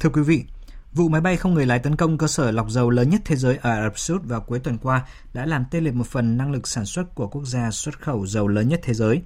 [0.00, 0.44] Thưa quý vị,
[0.92, 3.36] Vụ máy bay không người lái tấn công cơ sở lọc dầu lớn nhất thế
[3.36, 6.06] giới ở Ả Rập Xê Út vào cuối tuần qua đã làm tê liệt một
[6.06, 9.22] phần năng lực sản xuất của quốc gia xuất khẩu dầu lớn nhất thế giới.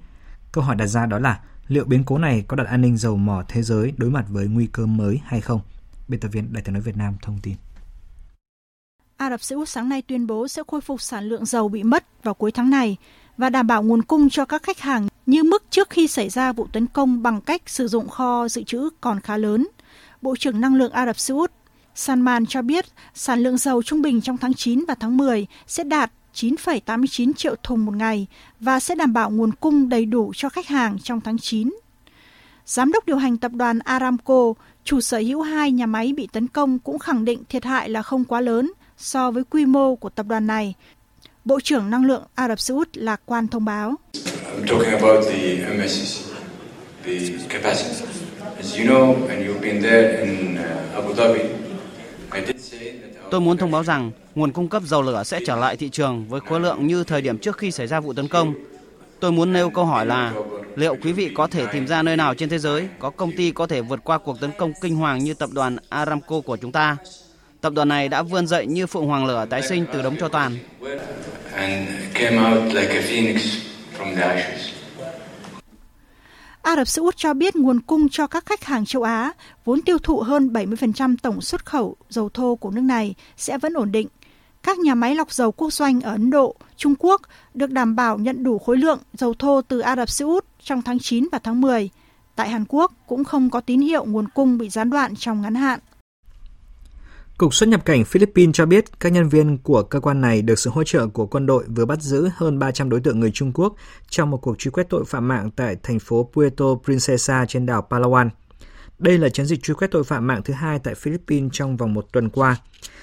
[0.51, 3.17] Câu hỏi đặt ra đó là liệu biến cố này có đặt an ninh dầu
[3.17, 5.61] mỏ thế giới đối mặt với nguy cơ mới hay không?
[6.07, 7.55] Biên tập viên Đại tiếng nói Việt Nam thông tin.
[9.17, 11.83] Ả Rập Xê Út sáng nay tuyên bố sẽ khôi phục sản lượng dầu bị
[11.83, 12.97] mất vào cuối tháng này
[13.37, 16.53] và đảm bảo nguồn cung cho các khách hàng như mức trước khi xảy ra
[16.53, 19.67] vụ tấn công bằng cách sử dụng kho dự trữ còn khá lớn.
[20.23, 21.51] Bộ trưởng Năng lượng Ả Rập Xê Út
[21.95, 25.83] Salman cho biết sản lượng dầu trung bình trong tháng 9 và tháng 10 sẽ
[25.83, 28.27] đạt 9,89 triệu thùng một ngày
[28.59, 31.71] và sẽ đảm bảo nguồn cung đầy đủ cho khách hàng trong tháng 9.
[32.65, 34.53] Giám đốc điều hành tập đoàn Aramco,
[34.83, 38.01] chủ sở hữu hai nhà máy bị tấn công cũng khẳng định thiệt hại là
[38.01, 40.73] không quá lớn so với quy mô của tập đoàn này.
[41.45, 43.95] Bộ trưởng Năng lượng Ả Rập Xê Út lạc quan thông báo.
[48.63, 50.57] As you know, and you've been there in
[50.95, 51.39] Abu Dhabi,
[53.31, 56.25] Tôi muốn thông báo rằng nguồn cung cấp dầu lửa sẽ trở lại thị trường
[56.29, 58.53] với khối lượng như thời điểm trước khi xảy ra vụ tấn công.
[59.19, 60.33] Tôi muốn nêu câu hỏi là
[60.75, 63.51] liệu quý vị có thể tìm ra nơi nào trên thế giới có công ty
[63.51, 66.71] có thể vượt qua cuộc tấn công kinh hoàng như tập đoàn Aramco của chúng
[66.71, 66.97] ta?
[67.61, 70.27] Tập đoàn này đã vươn dậy như phượng hoàng lửa tái sinh từ đống cho
[70.27, 70.57] tàn.
[76.73, 79.31] Ả Rập Xê Út cho biết nguồn cung cho các khách hàng châu Á,
[79.65, 83.73] vốn tiêu thụ hơn 70% tổng xuất khẩu dầu thô của nước này, sẽ vẫn
[83.73, 84.07] ổn định.
[84.63, 87.21] Các nhà máy lọc dầu quốc doanh ở Ấn Độ, Trung Quốc
[87.53, 90.81] được đảm bảo nhận đủ khối lượng dầu thô từ Ả Rập Xê Út trong
[90.81, 91.89] tháng 9 và tháng 10.
[92.35, 95.55] Tại Hàn Quốc cũng không có tín hiệu nguồn cung bị gián đoạn trong ngắn
[95.55, 95.79] hạn.
[97.37, 100.59] Cục xuất nhập cảnh Philippines cho biết các nhân viên của cơ quan này được
[100.59, 103.51] sự hỗ trợ của quân đội vừa bắt giữ hơn 300 đối tượng người Trung
[103.53, 103.75] Quốc
[104.09, 107.87] trong một cuộc truy quét tội phạm mạng tại thành phố Puerto Princesa trên đảo
[107.89, 108.29] Palawan.
[108.99, 111.93] Đây là chiến dịch truy quét tội phạm mạng thứ hai tại Philippines trong vòng
[111.93, 112.57] một tuần qua.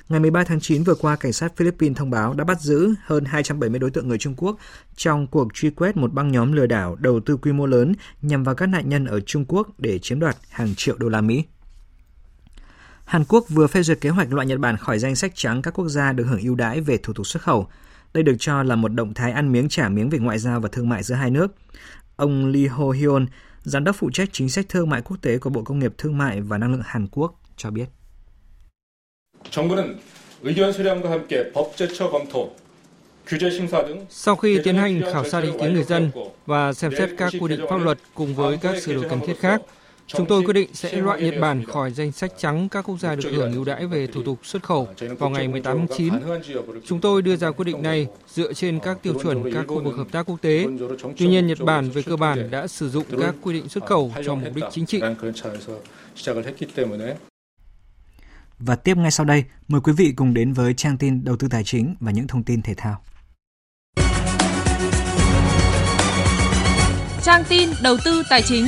[0.08, 3.24] Ngày 13 tháng 9 vừa qua, cảnh sát Philippines thông báo đã bắt giữ hơn
[3.24, 4.56] 270 đối tượng người Trung Quốc
[4.96, 8.44] trong cuộc truy quét một băng nhóm lừa đảo đầu tư quy mô lớn nhằm
[8.44, 11.44] vào các nạn nhân ở Trung Quốc để chiếm đoạt hàng triệu đô la Mỹ.
[13.10, 15.74] Hàn Quốc vừa phê duyệt kế hoạch loại Nhật Bản khỏi danh sách trắng các
[15.74, 17.66] quốc gia được hưởng ưu đãi về thủ tục xuất khẩu.
[18.14, 20.68] Đây được cho là một động thái ăn miếng trả miếng về ngoại giao và
[20.72, 21.54] thương mại giữa hai nước.
[22.16, 23.26] Ông Lee Ho Hyun,
[23.62, 26.18] giám đốc phụ trách chính sách thương mại quốc tế của Bộ Công nghiệp Thương
[26.18, 27.86] mại và Năng lượng Hàn Quốc cho biết.
[34.10, 36.10] Sau khi tiến hành khảo sát ý kiến người dân
[36.46, 39.40] và xem xét các quy định pháp luật cùng với các sửa đổi cần thiết
[39.40, 39.62] khác,
[40.16, 43.14] Chúng tôi quyết định sẽ loại Nhật Bản khỏi danh sách trắng các quốc gia
[43.14, 44.88] được hưởng ưu đãi về thủ tục xuất khẩu
[45.18, 46.14] vào ngày 18 tháng 9.
[46.86, 49.96] Chúng tôi đưa ra quyết định này dựa trên các tiêu chuẩn các khu vực
[49.96, 50.66] hợp tác quốc tế.
[51.16, 54.12] Tuy nhiên, Nhật Bản về cơ bản đã sử dụng các quy định xuất khẩu
[54.26, 55.00] cho mục đích chính trị.
[58.58, 61.48] Và tiếp ngay sau đây, mời quý vị cùng đến với trang tin đầu tư
[61.50, 63.02] tài chính và những thông tin thể thao.
[67.22, 68.66] Trang tin đầu tư tài chính.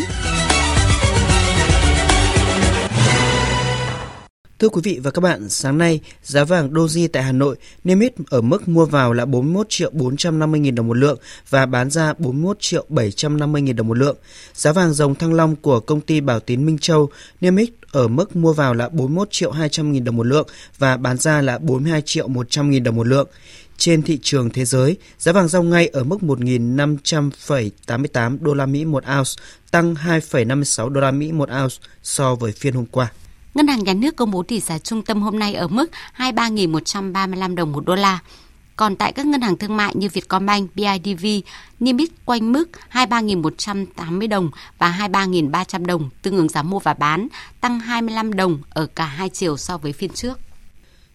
[4.62, 8.00] Thưa quý vị và các bạn, sáng nay, giá vàng Doji tại Hà Nội niêm
[8.00, 11.18] yết ở mức mua vào là 41 triệu 450 nghìn đồng một lượng
[11.50, 14.16] và bán ra 41 triệu 750 nghìn đồng một lượng.
[14.54, 17.10] Giá vàng dòng thăng long của công ty Bảo Tín Minh Châu
[17.40, 20.48] niêm yết ở mức mua vào là 41 triệu 200 nghìn đồng một lượng
[20.78, 23.28] và bán ra là 42 triệu 100 nghìn đồng một lượng.
[23.76, 28.84] Trên thị trường thế giới, giá vàng giao ngay ở mức 1.500,88 đô la Mỹ
[28.84, 29.30] một ounce,
[29.70, 33.12] tăng 2,56 đô la Mỹ một ounce so với phiên hôm qua.
[33.54, 37.54] Ngân hàng Nhà nước công bố tỷ giá trung tâm hôm nay ở mức 23.135
[37.54, 38.18] đồng một đô la.
[38.76, 41.26] Còn tại các ngân hàng thương mại như Vietcombank, BIDV
[41.80, 47.28] niêm yết quanh mức 23.180 đồng và 23.300 đồng tương ứng giá mua và bán,
[47.60, 50.38] tăng 25 đồng ở cả hai chiều so với phiên trước.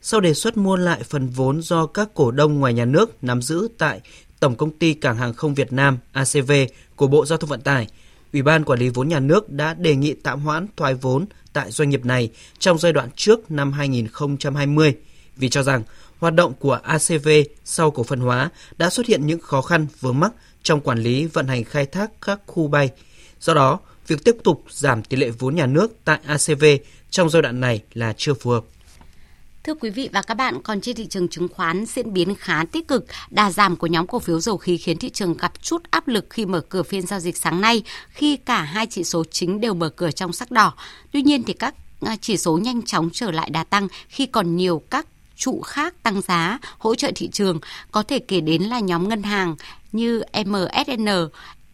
[0.02, 3.42] Sau đề xuất mua lại phần vốn do các cổ đông ngoài nhà nước nắm
[3.42, 4.02] giữ tại
[4.40, 6.52] Tổng công ty Cảng hàng không Việt Nam ACV
[6.96, 7.88] của Bộ Giao thông Vận tải,
[8.34, 11.26] Ủy ban Quản lý vốn nhà nước đã đề nghị tạm hoãn thoái vốn
[11.58, 12.30] tại doanh nghiệp này
[12.60, 14.96] trong giai đoạn trước năm 2020
[15.36, 15.84] vì cho rằng
[16.20, 17.30] hoạt động của ACV
[17.66, 20.32] sau cổ phần hóa đã xuất hiện những khó khăn vướng mắc
[20.64, 22.90] trong quản lý vận hành khai thác các khu bay.
[23.40, 26.66] Do đó, việc tiếp tục giảm tỷ lệ vốn nhà nước tại ACV
[27.10, 28.64] trong giai đoạn này là chưa phù hợp.
[29.68, 32.64] Thưa quý vị và các bạn, còn trên thị trường chứng khoán diễn biến khá
[32.72, 35.84] tích cực, đà giảm của nhóm cổ phiếu dầu khí khiến thị trường gặp chút
[35.92, 39.24] áp lực khi mở cửa phiên giao dịch sáng nay khi cả hai chỉ số
[39.32, 40.74] chính đều mở cửa trong sắc đỏ.
[41.12, 44.56] Tuy nhiên thì các à, chỉ số nhanh chóng trở lại đà tăng khi còn
[44.56, 47.60] nhiều các trụ khác tăng giá hỗ trợ thị trường
[47.92, 49.56] có thể kể đến là nhóm ngân hàng
[49.92, 51.08] như MSN,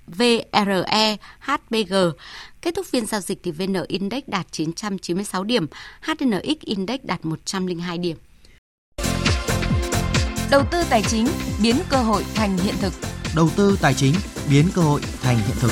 [0.08, 1.94] VRE, HBG.
[2.64, 5.66] Kết thúc phiên giao dịch thì VN Index đạt 996 điểm,
[6.02, 8.18] HNX Index đạt 102 điểm.
[10.52, 11.28] Đầu tư tài chính
[11.64, 12.94] biến cơ hội thành hiện thực.
[13.36, 14.14] Đầu tư tài chính
[14.50, 15.72] biến cơ hội thành hiện thực.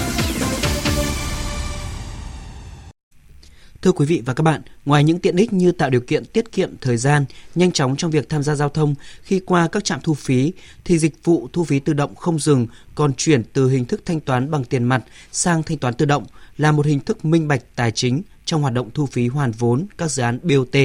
[3.82, 6.52] Thưa quý vị và các bạn, ngoài những tiện ích như tạo điều kiện tiết
[6.52, 7.26] kiệm thời gian,
[7.56, 10.54] nhanh chóng trong việc tham gia giao thông khi qua các trạm thu phí,
[10.86, 14.20] thì dịch vụ thu phí tự động không dừng còn chuyển từ hình thức thanh
[14.20, 16.26] toán bằng tiền mặt sang thanh toán tự động
[16.62, 19.86] là một hình thức minh bạch tài chính trong hoạt động thu phí hoàn vốn
[19.98, 20.82] các dự án BOT.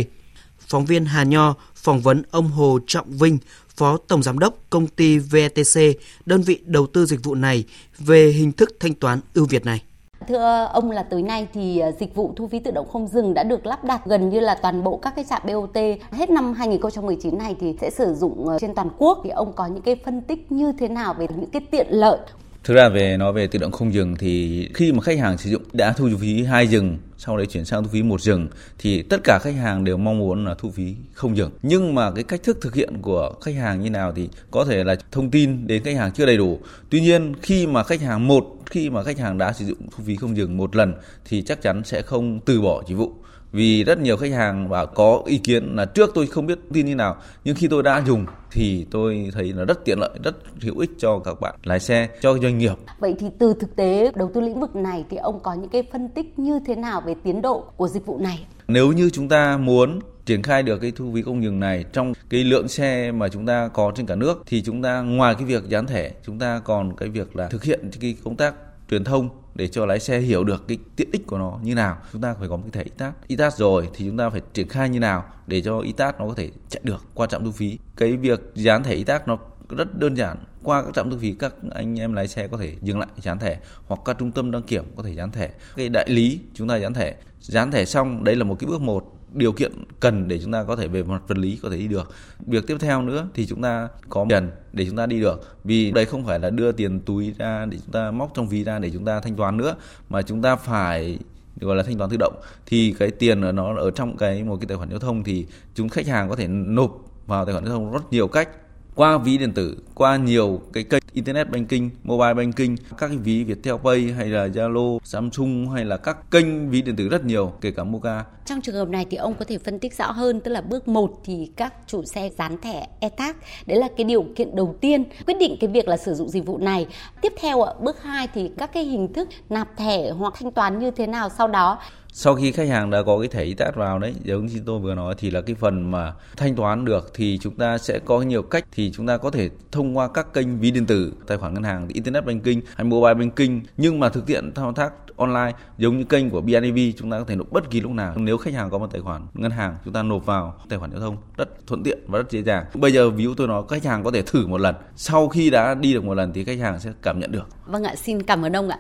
[0.59, 3.39] Phóng viên Hà Nho phỏng vấn ông Hồ Trọng Vinh,
[3.77, 5.81] Phó Tổng Giám đốc công ty VTC,
[6.27, 7.65] đơn vị đầu tư dịch vụ này
[7.99, 9.83] về hình thức thanh toán ưu việt này.
[10.29, 13.35] Thưa ông là tới nay thì à, dịch vụ thu phí tự động không dừng
[13.35, 15.77] đã được lắp đặt gần như là toàn bộ các cái trạm BOT.
[16.11, 19.67] Hết năm 2019 này thì sẽ sử dụng à, trên toàn quốc thì ông có
[19.67, 22.19] những cái phân tích như thế nào về những cái tiện lợi
[22.67, 25.51] Thực ra về, nói về tự động không dừng thì khi mà khách hàng sử
[25.51, 28.49] dụng đã thu phí hai dừng, sau đấy chuyển sang thu phí một dừng,
[28.79, 31.51] thì tất cả khách hàng đều mong muốn là thu phí không dừng.
[31.63, 34.85] Nhưng mà cái cách thức thực hiện của khách hàng như nào thì có thể
[34.85, 36.59] là thông tin đến khách hàng chưa đầy đủ.
[36.91, 40.05] Tuy nhiên, khi mà khách hàng một, khi mà khách hàng đã sử dụng thu
[40.07, 40.95] phí không dừng một lần
[41.25, 43.13] thì chắc chắn sẽ không từ bỏ dịch vụ
[43.57, 46.87] vì rất nhiều khách hàng bảo có ý kiến là trước tôi không biết tin
[46.87, 50.37] như nào nhưng khi tôi đã dùng thì tôi thấy là rất tiện lợi rất
[50.63, 52.75] hữu ích cho các bạn lái xe cho doanh nghiệp.
[52.99, 55.83] Vậy thì từ thực tế đầu tư lĩnh vực này thì ông có những cái
[55.93, 58.47] phân tích như thế nào về tiến độ của dịch vụ này?
[58.69, 62.13] Nếu như chúng ta muốn triển khai được cái thu phí không dừng này trong
[62.31, 65.45] cái lượng xe mà chúng ta có trên cả nước thì chúng ta ngoài cái
[65.45, 68.55] việc dán thẻ chúng ta còn cái việc là thực hiện cái công tác
[68.91, 71.97] truyền thông để cho lái xe hiểu được cái tiện ích của nó như nào.
[72.13, 74.69] Chúng ta phải có một cái thẻ itas itas rồi thì chúng ta phải triển
[74.69, 77.79] khai như nào để cho itas nó có thể chạy được qua trạm thu phí.
[77.97, 79.39] Cái việc dán thẻ itas nó
[79.69, 80.37] rất đơn giản.
[80.63, 83.39] Qua các trạm thu phí, các anh em lái xe có thể dừng lại dán
[83.39, 85.51] thẻ hoặc các trung tâm đăng kiểm có thể dán thẻ.
[85.77, 87.15] Cái đại lý chúng ta dán thẻ.
[87.41, 90.65] Dán thẻ xong đấy là một cái bước một điều kiện cần để chúng ta
[90.65, 92.11] có thể về mặt vật lý có thể đi được.
[92.47, 95.57] Việc tiếp theo nữa thì chúng ta có tiền để chúng ta đi được.
[95.65, 98.65] Vì đây không phải là đưa tiền túi ra để chúng ta móc trong ví
[98.65, 99.77] ra để chúng ta thanh toán nữa,
[100.09, 101.19] mà chúng ta phải
[101.61, 102.35] gọi là thanh toán tự động.
[102.67, 105.47] Thì cái tiền ở nó ở trong cái, một cái tài khoản giao thông thì
[105.75, 108.49] chúng khách hàng có thể nộp vào tài khoản giao thông rất nhiều cách
[108.97, 113.45] qua ví điện tử, qua nhiều cái kênh internet banking, mobile banking, các cái ví
[113.45, 117.53] Viettel Pay hay là Zalo, Samsung hay là các kênh ví điện tử rất nhiều,
[117.61, 118.25] kể cả Moca.
[118.47, 120.89] Trong trường hợp này thì ông có thể phân tích rõ hơn, tức là bước
[120.89, 123.37] 1 thì các chủ xe dán thẻ e-tag,
[123.67, 126.47] đấy là cái điều kiện đầu tiên quyết định cái việc là sử dụng dịch
[126.47, 126.87] vụ này.
[127.23, 130.79] Tiếp theo ạ, bước 2 thì các cái hình thức nạp thẻ hoặc thanh toán
[130.79, 131.79] như thế nào sau đó
[132.19, 134.95] sau khi khách hàng đã có cái thẻ e vào đấy, giống như tôi vừa
[134.95, 138.43] nói, thì là cái phần mà thanh toán được, thì chúng ta sẽ có nhiều
[138.43, 141.55] cách thì chúng ta có thể thông qua các kênh ví điện tử, tài khoản
[141.55, 143.61] ngân hàng, internet banking hay mobile banking.
[143.77, 147.25] Nhưng mà thực hiện thao tác online, giống như kênh của BNB chúng ta có
[147.25, 148.15] thể nộp bất kỳ lúc nào.
[148.17, 150.91] Nếu khách hàng có một tài khoản ngân hàng, chúng ta nộp vào tài khoản
[150.91, 152.65] giao thông, rất thuận tiện và rất dễ dàng.
[152.75, 154.75] Bây giờ ví dụ tôi nói, khách hàng có thể thử một lần.
[154.97, 157.49] Sau khi đã đi được một lần thì khách hàng sẽ cảm nhận được.
[157.67, 158.79] Vâng ạ, xin cảm ơn ông ạ.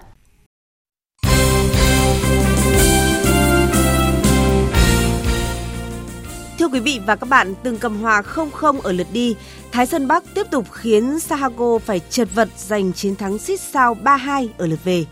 [6.59, 9.37] Thưa quý vị và các bạn, từng cầm hòa 0-0 ở lượt đi,
[9.73, 13.97] Thái Sơn Bắc tiếp tục khiến Sahago phải chật vật giành chiến thắng xít sao
[14.05, 15.05] 3-2 ở lượt về.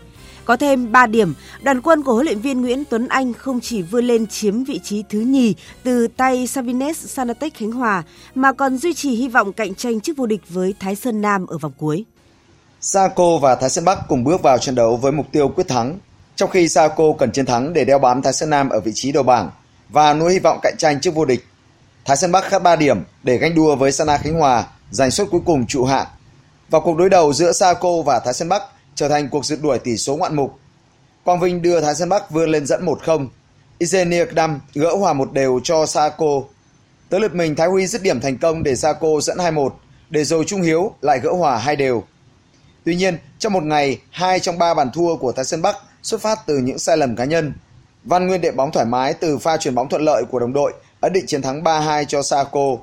[0.45, 3.81] Có thêm 3 điểm, đoàn quân của huấn luyện viên Nguyễn Tuấn Anh không chỉ
[3.81, 8.03] vươn lên chiếm vị trí thứ nhì từ tay Savines Sanatech Khánh Hòa,
[8.35, 11.47] mà còn duy trì hy vọng cạnh tranh chức vô địch với Thái Sơn Nam
[11.47, 12.05] ở vòng cuối.
[12.81, 15.97] Saco và Thái Sơn Bắc cùng bước vào trận đấu với mục tiêu quyết thắng,
[16.35, 19.11] trong khi Saco cần chiến thắng để đeo bám Thái Sơn Nam ở vị trí
[19.11, 19.49] đầu bảng
[19.89, 21.45] và nuôi hy vọng cạnh tranh trước vô địch.
[22.05, 25.27] Thái Sơn Bắc khác 3 điểm để ganh đua với Sana Khánh Hòa giành suất
[25.31, 26.07] cuối cùng trụ hạng.
[26.69, 28.63] Và cuộc đối đầu giữa Saco và Thái Sơn Bắc
[28.95, 30.59] trở thành cuộc rượt đuổi tỷ số ngoạn mục.
[31.23, 33.27] Quang Vinh đưa Thái Sơn Bắc vươn lên dẫn 1-0.
[33.79, 36.41] Izenia Kdam gỡ hòa một đều cho Saco.
[37.09, 39.69] Tới lượt mình Thái Huy dứt điểm thành công để Saco dẫn 2-1,
[40.09, 42.03] để rồi Trung Hiếu lại gỡ hòa hai đều.
[42.85, 46.21] Tuy nhiên, trong một ngày, hai trong ba bàn thua của Thái Sơn Bắc xuất
[46.21, 47.53] phát từ những sai lầm cá nhân
[48.05, 50.73] Văn Nguyên đệm bóng thoải mái từ pha chuyền bóng thuận lợi của đồng đội
[51.01, 52.77] ấn định chiến thắng 3-2 cho Saco.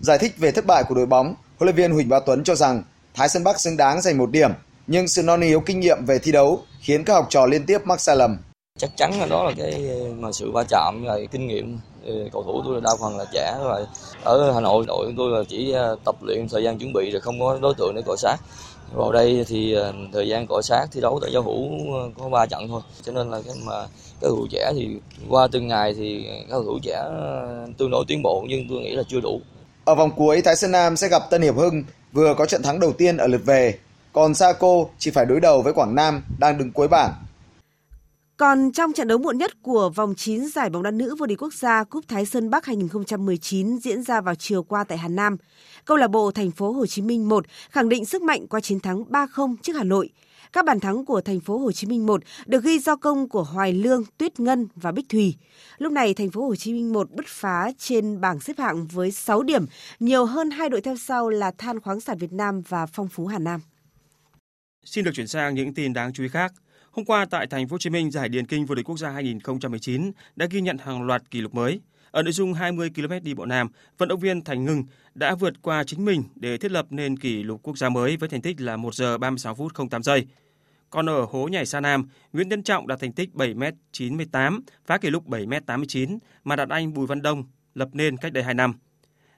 [0.00, 2.54] Giải thích về thất bại của đội bóng, huấn luyện viên Huỳnh Bá Tuấn cho
[2.54, 2.82] rằng
[3.14, 4.50] Thái Sơn Bắc xứng đáng giành một điểm,
[4.86, 7.78] nhưng sự non yếu kinh nghiệm về thi đấu khiến các học trò liên tiếp
[7.84, 8.38] mắc sai lầm.
[8.78, 12.42] Chắc chắn là đó là cái mà sự va chạm và kinh nghiệm ừ, cầu
[12.42, 13.86] thủ tôi đa phần là trẻ rồi
[14.24, 17.20] ở Hà Nội đội tôi là chỉ ờ, tập luyện thời gian chuẩn bị rồi
[17.20, 18.36] không có đối tượng để cọ sát
[18.92, 22.28] vào đây thì ờ, thời gian cọ sát thi đấu tại giao hữu ờ, có
[22.28, 23.86] ba trận thôi cho nên là cái mà
[24.20, 24.88] cầu thủ trẻ thì
[25.28, 27.02] qua từng ngày thì các cầu thủ trẻ
[27.78, 29.40] tương đối tiến bộ nhưng tôi nghĩ là chưa đủ.
[29.84, 32.80] Ở vòng cuối Thái Sơn Nam sẽ gặp Tân Hiệp Hưng vừa có trận thắng
[32.80, 33.78] đầu tiên ở lượt về.
[34.12, 37.12] Còn Saco chỉ phải đối đầu với Quảng Nam đang đứng cuối bảng.
[38.36, 41.42] Còn trong trận đấu muộn nhất của vòng 9 giải bóng đá nữ vô địch
[41.42, 45.36] quốc gia Cúp Thái Sơn Bắc 2019 diễn ra vào chiều qua tại Hà Nam,
[45.84, 48.80] câu lạc bộ Thành phố Hồ Chí Minh 1 khẳng định sức mạnh qua chiến
[48.80, 50.10] thắng 3-0 trước Hà Nội.
[50.52, 53.42] Các bàn thắng của Thành phố Hồ Chí Minh 1 được ghi do công của
[53.42, 55.34] Hoài Lương, Tuyết Ngân và Bích Thùy.
[55.78, 59.10] Lúc này Thành phố Hồ Chí Minh 1 bứt phá trên bảng xếp hạng với
[59.10, 59.66] 6 điểm,
[60.00, 63.26] nhiều hơn hai đội theo sau là Than khoáng sản Việt Nam và Phong Phú
[63.26, 63.60] Hà Nam.
[64.84, 66.52] Xin được chuyển sang những tin đáng chú ý khác.
[66.90, 69.10] Hôm qua tại thành phố Hồ Chí Minh, giải điền kinh vô địch quốc gia
[69.10, 71.80] 2019 đã ghi nhận hàng loạt kỷ lục mới.
[72.18, 75.62] Ở nội dung 20 km đi bộ nam, vận động viên Thành Ngưng đã vượt
[75.62, 78.60] qua chính mình để thiết lập nên kỷ lục quốc gia mới với thành tích
[78.60, 80.26] là 1 giờ 36 phút 08 giây.
[80.90, 85.10] Còn ở hố nhảy xa nam, Nguyễn Tấn Trọng đạt thành tích 7m98, phá kỷ
[85.10, 87.44] lục 7m89 mà đạt anh Bùi Văn Đông
[87.74, 88.74] lập nên cách đây 2 năm.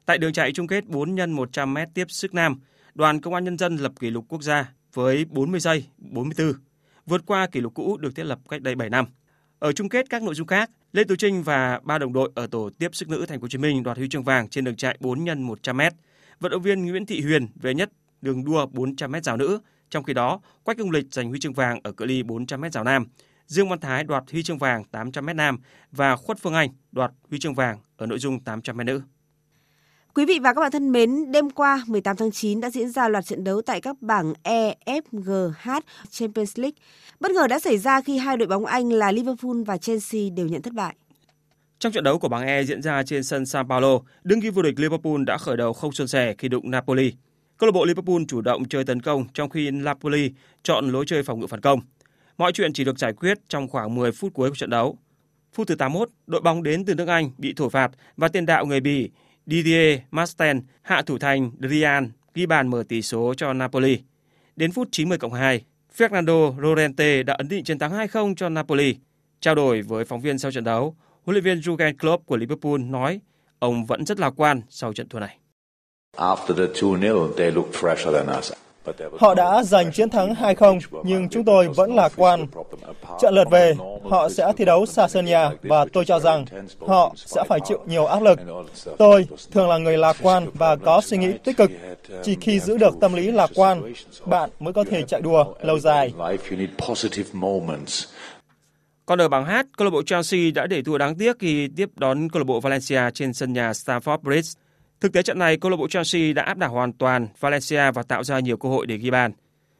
[0.07, 2.61] Tại đường chạy chung kết 4 x 100m tiếp sức nam,
[2.95, 6.53] đoàn công an nhân dân lập kỷ lục quốc gia với 40 giây 44
[7.07, 9.07] vượt qua kỷ lục cũ được thiết lập cách đây 7 năm.
[9.59, 12.47] Ở chung kết các nội dung khác, Lê Tú Trinh và ba đồng đội ở
[12.47, 14.76] tổ tiếp sức nữ Thành phố Hồ Chí Minh đoạt huy chương vàng trên đường
[14.76, 15.91] chạy 4 x 100m.
[16.41, 17.91] Vận động viên Nguyễn Thị Huyền về nhất
[18.22, 19.61] đường đua 400m rào nữ,
[19.91, 22.84] trong khi đó Quách Công Lịch giành huy chương vàng ở cự ly 400m rào
[22.84, 23.07] nam.
[23.47, 25.59] Dương Văn Thái đoạt huy chương vàng 800m nam
[25.93, 29.03] và Khuất Phương Anh đoạt huy chương vàng ở nội dung 800m nữ.
[30.15, 33.09] Quý vị và các bạn thân mến, đêm qua 18 tháng 9 đã diễn ra
[33.09, 35.31] loạt trận đấu tại các bảng E, F, G,
[35.63, 35.71] H
[36.11, 36.77] Champions League.
[37.21, 40.47] Bất ngờ đã xảy ra khi hai đội bóng Anh là Liverpool và Chelsea đều
[40.47, 40.95] nhận thất bại.
[41.79, 44.63] Trong trận đấu của bảng E diễn ra trên sân Sao Paulo, đương kim vô
[44.63, 47.13] địch Liverpool đã khởi đầu không suôn sẻ khi đụng Napoli.
[47.57, 50.31] Câu lạc bộ Liverpool chủ động chơi tấn công trong khi Napoli
[50.63, 51.81] chọn lối chơi phòng ngự phản công.
[52.39, 54.99] Mọi chuyện chỉ được giải quyết trong khoảng 10 phút cuối của trận đấu.
[55.53, 58.67] Phút thứ 81, đội bóng đến từ nước Anh bị thổi phạt và tiền đạo
[58.67, 59.11] người Bỉ
[59.51, 63.99] Didier Masten hạ thủ thành Drian ghi bàn mở tỷ số cho Napoli.
[64.57, 65.65] Đến phút 90 cộng 2,
[65.97, 68.97] Fernando Llorente đã ấn định chiến thắng 2-0 cho Napoli.
[69.41, 72.79] Trao đổi với phóng viên sau trận đấu, huấn luyện viên Jurgen Klopp của Liverpool
[72.79, 73.21] nói
[73.59, 75.39] ông vẫn rất lạc quan sau trận thua này.
[79.18, 82.47] Họ đã giành chiến thắng 2-0, nhưng chúng tôi vẫn lạc quan.
[83.20, 83.74] Trận lượt về,
[84.05, 86.45] họ sẽ thi đấu xa sân nhà và tôi cho rằng
[86.80, 88.38] họ sẽ phải chịu nhiều áp lực.
[88.99, 91.70] Tôi thường là người lạc quan và có suy nghĩ tích cực.
[92.22, 93.93] Chỉ khi giữ được tâm lý lạc quan,
[94.26, 96.12] bạn mới có thể chạy đua lâu dài.
[99.07, 101.88] Còn ở bảng H, câu lạc bộ Chelsea đã để thua đáng tiếc khi tiếp
[101.97, 104.61] đón câu lạc bộ Valencia trên sân nhà Stamford Bridge.
[105.01, 108.03] Thực tế trận này, câu lạc bộ Chelsea đã áp đảo hoàn toàn Valencia và
[108.03, 109.33] tạo ra nhiều cơ hội để ghi bàn.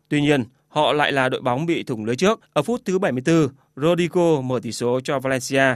[0.09, 2.41] Tuy nhiên, họ lại là đội bóng bị thủng lưới trước.
[2.53, 5.75] Ở phút thứ 74, Rodrigo mở tỷ số cho Valencia.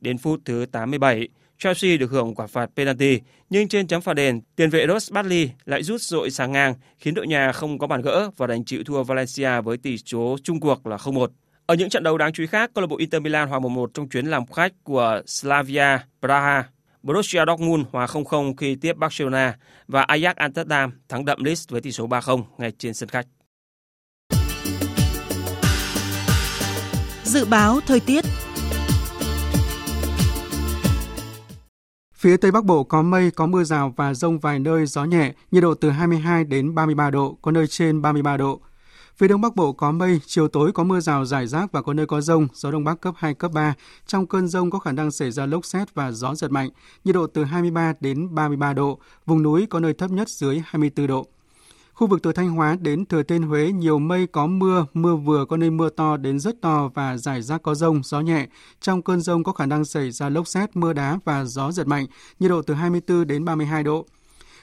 [0.00, 1.28] Đến phút thứ 87,
[1.58, 3.20] Chelsea được hưởng quả phạt penalty,
[3.50, 7.14] nhưng trên chấm phạt đền, tiền vệ Ross Barkley lại rút dội sang ngang, khiến
[7.14, 10.60] đội nhà không có bàn gỡ và đành chịu thua Valencia với tỷ số chung
[10.60, 11.26] cuộc là 0-1.
[11.66, 13.86] Ở những trận đấu đáng chú ý khác, câu lạc bộ Inter Milan hòa 1-1
[13.94, 16.64] trong chuyến làm khách của Slavia Praha.
[17.06, 19.56] Borussia Dortmund hòa 0-0 khi tiếp Barcelona
[19.88, 23.26] và Ajax Amsterdam thắng đậm Leeds với tỷ số 3-0 ngay trên sân khách.
[27.24, 28.24] Dự báo thời tiết
[32.14, 35.32] Phía Tây Bắc Bộ có mây, có mưa rào và rông vài nơi, gió nhẹ,
[35.50, 38.60] nhiệt độ từ 22 đến 33 độ, có nơi trên 33 độ.
[39.18, 41.94] Phía Đông Bắc Bộ có mây, chiều tối có mưa rào rải rác và có
[41.94, 43.74] nơi có rông, gió Đông Bắc cấp 2, cấp 3.
[44.06, 46.70] Trong cơn rông có khả năng xảy ra lốc xét và gió giật mạnh,
[47.04, 51.06] nhiệt độ từ 23 đến 33 độ, vùng núi có nơi thấp nhất dưới 24
[51.06, 51.26] độ.
[51.92, 55.44] Khu vực từ Thanh Hóa đến Thừa Thiên Huế nhiều mây có mưa, mưa vừa
[55.44, 58.46] có nơi mưa to đến rất to và rải rác có rông, gió nhẹ.
[58.80, 61.86] Trong cơn rông có khả năng xảy ra lốc xét, mưa đá và gió giật
[61.86, 62.06] mạnh,
[62.40, 64.06] nhiệt độ từ 24 đến 32 độ.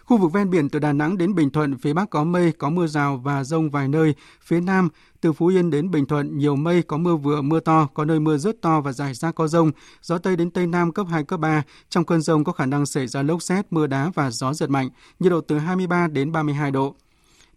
[0.05, 2.69] Khu vực ven biển từ Đà Nẵng đến Bình Thuận, phía Bắc có mây, có
[2.69, 4.15] mưa rào và rông vài nơi.
[4.41, 4.89] Phía Nam,
[5.21, 8.19] từ Phú Yên đến Bình Thuận, nhiều mây, có mưa vừa, mưa to, có nơi
[8.19, 9.71] mưa rất to và rải rác có rông.
[10.01, 11.63] Gió Tây đến Tây Nam cấp 2, cấp 3.
[11.89, 14.69] Trong cơn rông có khả năng xảy ra lốc xét, mưa đá và gió giật
[14.69, 14.89] mạnh.
[15.19, 16.95] Nhiệt độ từ 23 đến 32 độ.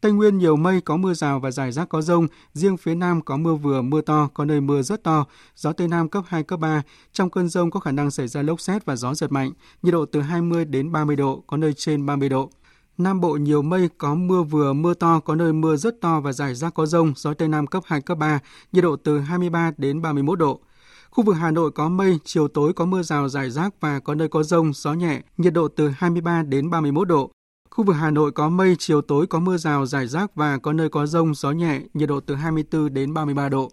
[0.01, 2.27] Tây Nguyên nhiều mây, có mưa rào và rải rác có rông.
[2.53, 5.25] Riêng phía Nam có mưa vừa, mưa to, có nơi mưa rất to.
[5.57, 6.83] Gió Tây Nam cấp 2, cấp 3.
[7.13, 9.51] Trong cơn rông có khả năng xảy ra lốc xét và gió giật mạnh.
[9.83, 12.51] Nhiệt độ từ 20 đến 30 độ, có nơi trên 30 độ.
[12.99, 16.33] Nam Bộ nhiều mây, có mưa vừa, mưa to, có nơi mưa rất to và
[16.33, 18.39] rải rác có rông, gió Tây Nam cấp 2, cấp 3,
[18.73, 20.61] nhiệt độ từ 23 đến 31 độ.
[21.11, 24.15] Khu vực Hà Nội có mây, chiều tối có mưa rào rải rác và có
[24.15, 27.31] nơi có rông, gió nhẹ, nhiệt độ từ 23 đến 31 độ.
[27.77, 30.73] Khu vực Hà Nội có mây, chiều tối có mưa rào rải rác và có
[30.73, 33.71] nơi có rông, gió nhẹ, nhiệt độ từ 24 đến 33 độ.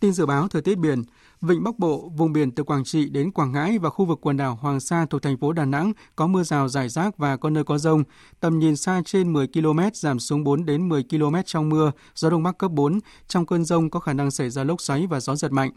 [0.00, 1.02] Tin dự báo thời tiết biển,
[1.40, 4.36] Vịnh Bắc Bộ, vùng biển từ Quảng Trị đến Quảng Ngãi và khu vực quần
[4.36, 7.50] đảo Hoàng Sa thuộc thành phố Đà Nẵng có mưa rào rải rác và có
[7.50, 8.02] nơi có rông.
[8.40, 12.30] Tầm nhìn xa trên 10 km, giảm xuống 4 đến 10 km trong mưa, gió
[12.30, 13.00] Đông Bắc cấp 4.
[13.26, 15.70] Trong cơn rông có khả năng xảy ra lốc xoáy và gió giật mạnh.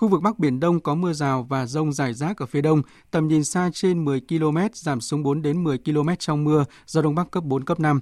[0.00, 2.82] Khu vực Bắc Biển Đông có mưa rào và rông rải rác ở phía đông,
[3.10, 7.02] tầm nhìn xa trên 10 km, giảm xuống 4 đến 10 km trong mưa, gió
[7.02, 8.00] Đông Bắc cấp 4, cấp 5.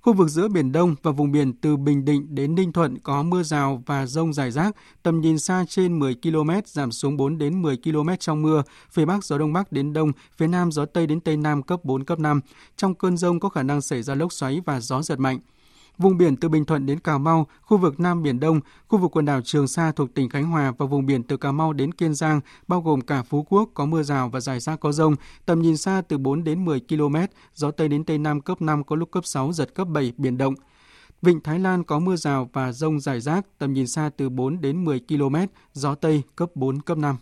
[0.00, 3.22] Khu vực giữa Biển Đông và vùng biển từ Bình Định đến Ninh Thuận có
[3.22, 7.38] mưa rào và rông rải rác, tầm nhìn xa trên 10 km, giảm xuống 4
[7.38, 8.62] đến 10 km trong mưa.
[8.90, 11.84] Phía Bắc gió Đông Bắc đến Đông, phía Nam gió Tây đến Tây Nam cấp
[11.84, 12.40] 4, cấp 5.
[12.76, 15.38] Trong cơn rông có khả năng xảy ra lốc xoáy và gió giật mạnh.
[15.98, 19.16] Vùng biển từ Bình Thuận đến Cà Mau, khu vực Nam Biển Đông, khu vực
[19.16, 21.92] quần đảo Trường Sa thuộc tỉnh Khánh Hòa và vùng biển từ Cà Mau đến
[21.92, 25.16] Kiên Giang, bao gồm cả Phú Quốc có mưa rào và rải rác có rông,
[25.46, 27.16] tầm nhìn xa từ 4 đến 10 km,
[27.54, 30.38] gió Tây đến Tây Nam cấp 5 có lúc cấp 6, giật cấp 7, biển
[30.38, 30.54] động.
[31.22, 34.60] Vịnh Thái Lan có mưa rào và rông rải rác, tầm nhìn xa từ 4
[34.60, 35.36] đến 10 km,
[35.72, 37.16] gió Tây cấp 4, cấp 5.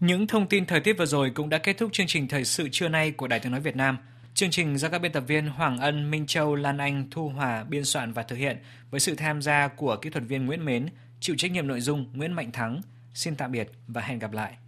[0.00, 2.68] Những thông tin thời tiết vừa rồi cũng đã kết thúc chương trình thời sự
[2.72, 3.98] trưa nay của Đài Tiếng Nói Việt Nam.
[4.38, 7.64] Chương trình do các biên tập viên Hoàng Ân, Minh Châu, Lan Anh, Thu Hòa
[7.64, 8.58] biên soạn và thực hiện
[8.90, 10.88] với sự tham gia của kỹ thuật viên Nguyễn Mến,
[11.20, 12.80] chịu trách nhiệm nội dung Nguyễn Mạnh Thắng.
[13.14, 14.52] Xin tạm biệt và hẹn gặp lại.